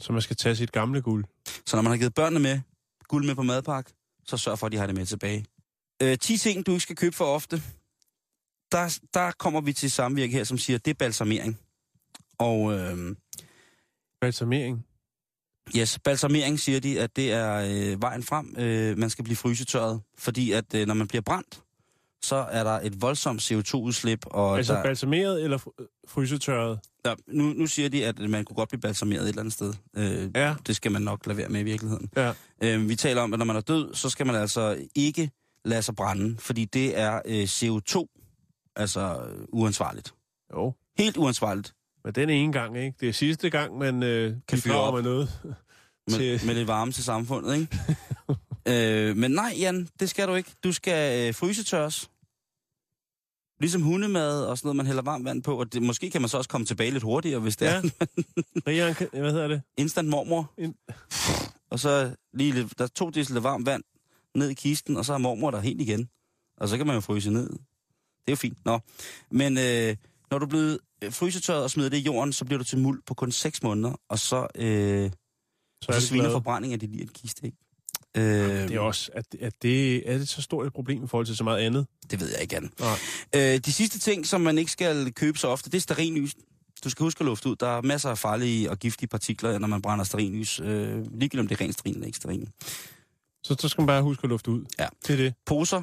[0.00, 1.24] Så man skal tage sit gamle guld.
[1.66, 2.60] Så når man har givet børnene med
[3.08, 3.92] guld med på madpakke,
[4.24, 5.46] så sørg for, at de har det med tilbage.
[6.02, 7.62] Øh, 10 ting, du ikke skal købe for ofte.
[8.72, 11.58] Der, der kommer vi til samvirke her, som siger, det er balsamering.
[12.38, 13.16] Og øh,
[14.20, 14.86] Balsamering.
[15.76, 18.56] yes, balsamering siger de, at det er øh, vejen frem.
[18.58, 21.62] Øh, man skal blive frysetørret, fordi at øh, når man bliver brændt,
[22.22, 24.26] så er der et voldsomt CO2-udslip.
[24.26, 26.78] Og Altså der, balsameret eller fr- frysetørret?
[27.04, 29.74] der, nu, nu siger de, at man kunne godt blive balsameret et eller andet sted.
[29.96, 30.54] Øh, Ja.
[30.66, 32.10] Det skal man nok lade være med i virkeligheden.
[32.16, 32.32] Ja.
[32.62, 35.30] Øh, vi taler om, at når man er død, så skal man altså ikke
[35.64, 38.06] lade sig brænde, fordi det er øh, CO2,
[38.76, 40.14] altså øh, uansvarligt.
[40.54, 40.72] Jo.
[40.98, 42.96] Helt uansvarligt Men den ene gang, ikke?
[43.00, 44.94] Det er sidste gang, man øh, Kan fyre op.
[44.94, 45.28] med noget.
[46.10, 47.78] med, Til- med lidt varme til samfundet, ikke?
[49.10, 50.50] øh, men nej, Jan, det skal du ikke.
[50.64, 52.10] Du skal øh, frysetørres.
[53.62, 55.58] Ligesom hundemad og sådan noget, man hælder varmt vand på.
[55.58, 57.72] Og det, måske kan man så også komme tilbage lidt hurtigere, hvis det Ja.
[57.76, 57.82] er
[58.66, 59.62] Rian, hvad hedder det?
[59.76, 60.52] instant mormor.
[60.58, 60.74] In-
[61.70, 63.82] Og så lige lidt, der er to deciliter varmt vand
[64.34, 66.08] ned i kisten, og så er mormor der helt igen.
[66.56, 67.48] Og så kan man jo fryse ned.
[67.48, 67.58] Det
[68.28, 68.64] er jo fint.
[68.64, 68.78] Nå.
[69.30, 69.96] Men øh,
[70.30, 72.78] når du er blevet øh, frysetørret og smider det i jorden, så bliver du til
[72.78, 75.16] muld på kun 6 måneder, og så, øh, Så
[75.82, 76.32] så er det sviner glad.
[76.32, 77.58] forbrænding af det lige et kiste, ikke?
[78.16, 81.26] Øh, Det er også, at, at det, er det så stort et problem i forhold
[81.26, 81.86] til så meget andet?
[82.10, 82.70] Det ved jeg ikke, Jan.
[82.80, 82.98] Nej.
[83.54, 86.34] Øh, de sidste ting, som man ikke skal købe så ofte, det er stearinlys.
[86.84, 87.56] Du skal huske at lufte ud.
[87.56, 90.60] Der er masser af farlige og giftige partikler, når man brænder stearinlys.
[90.60, 92.48] Øh, ligegyldigt om det er ren stearin eller ikke stearin.
[93.44, 94.64] Så, så skal man bare huske at lufte ud.
[94.78, 94.86] Ja.
[95.06, 95.34] Det er det.
[95.46, 95.82] Poser,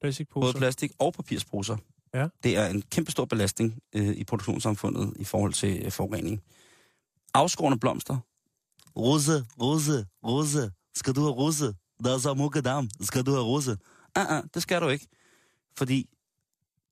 [0.00, 0.46] Plastikposer.
[0.46, 1.76] både plastik og papirsposer.
[2.14, 2.26] Ja.
[2.44, 6.42] Det er en kæmpe stor belastning øh, i produktionssamfundet i forhold til øh, forurening.
[7.34, 8.16] Afskårne blomster.
[8.96, 10.70] Rose, rose, rose.
[10.96, 11.74] Skal du have rose?
[12.04, 12.88] Der er så mukke dam.
[13.00, 13.76] Skal du have rose?
[14.14, 15.06] Ah, ah, det skal du ikke.
[15.78, 16.08] Fordi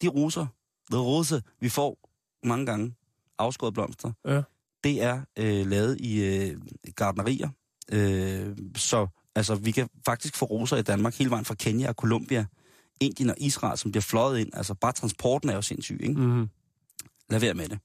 [0.02, 0.46] de roser,
[0.90, 1.98] the rose, vi får
[2.46, 2.94] mange gange,
[3.38, 4.42] afskåret blomster, Ja.
[4.84, 6.60] det er øh, lavet i øh,
[6.96, 7.48] gardnerier.
[7.92, 11.94] Øh, så altså, vi kan faktisk få roser i Danmark hele vejen fra Kenya og
[11.94, 12.46] Colombia,
[13.00, 14.50] Indien og Israel, som bliver fløjet ind.
[14.54, 16.20] Altså bare transporten er jo sindssyg, ikke?
[16.20, 16.48] Mm-hmm.
[17.30, 17.78] Lad være med det.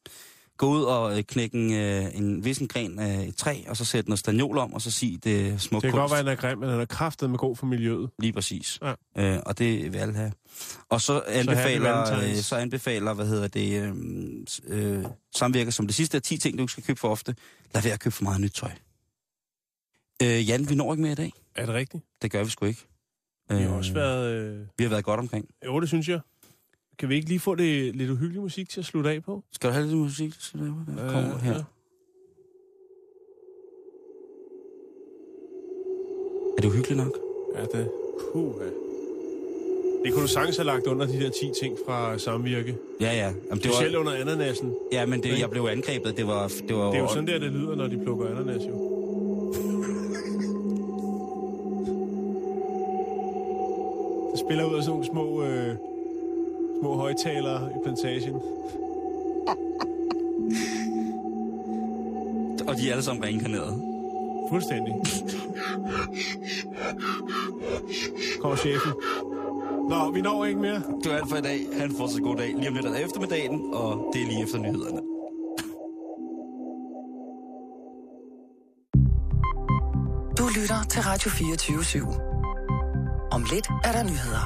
[0.60, 3.86] Gå ud og øh, knække en, øh, en vissen gren af et træ, og så
[3.86, 6.12] sætte noget stagnol om, og så sig det smuk Det kan godt kunst.
[6.12, 8.10] være, at den er grim, men den er kraftet med god for miljøet.
[8.20, 8.80] Lige præcis.
[8.82, 8.94] Ja.
[9.36, 10.32] Øh, og det vil alle have.
[10.90, 12.38] Og så anbefaler, Valentines.
[12.38, 13.82] øh, så anbefaler hvad hedder det,
[14.68, 15.06] øh, øh,
[15.36, 17.36] samvirker som det sidste af 10 ting, du ikke skal købe for ofte.
[17.74, 18.72] Lad være at købe for meget nyt tøj.
[20.24, 21.32] Øh, Jan, vi når ikke mere i dag.
[21.56, 22.04] Er det rigtigt?
[22.22, 22.86] Det gør vi sgu ikke.
[23.50, 24.32] Vi har Øh, også været...
[24.34, 24.66] Øh...
[24.78, 25.46] vi har været godt omkring.
[25.66, 26.20] Jo, det synes jeg.
[27.00, 29.44] Kan vi ikke lige få det lidt uhyggelig musik til at slutte af på?
[29.52, 30.34] Skal du have lidt musik?
[30.40, 30.86] Skal du have?
[31.08, 31.54] Der kommer her.
[31.54, 31.60] ja.
[36.58, 37.18] Er det uhyggeligt nok?
[37.56, 37.92] Ja, det...
[38.34, 38.54] Puh,
[40.06, 42.78] Det kunne du sagtens have lagt under de der 10 ting fra samvirke.
[43.02, 43.34] Ja, ja.
[43.50, 44.74] Jamen, det Specielt var, under ananasen.
[44.92, 46.18] ja, men det, jeg blev angrebet.
[46.18, 48.62] Det var, det var, Det er jo sådan der, det lyder, når de plukker ananas,
[48.68, 48.74] jo.
[54.32, 55.76] Det spiller ud af sådan nogle små, øh,
[56.80, 58.36] små højtalere i plantagen.
[62.68, 63.82] Og de er alle sammen reinkarneret.
[64.50, 64.94] Fuldstændig.
[68.42, 68.92] Kommer chefen.
[69.90, 70.82] Nå, vi når ikke mere.
[71.04, 71.60] Det var alt for i dag.
[71.74, 72.56] Han får så god dag.
[72.56, 75.02] Lige om lidt er eftermiddagen, og det er lige efter nyhederne.
[80.38, 82.20] Du lytter til Radio 24 /7.
[83.32, 84.46] Om lidt er der nyheder.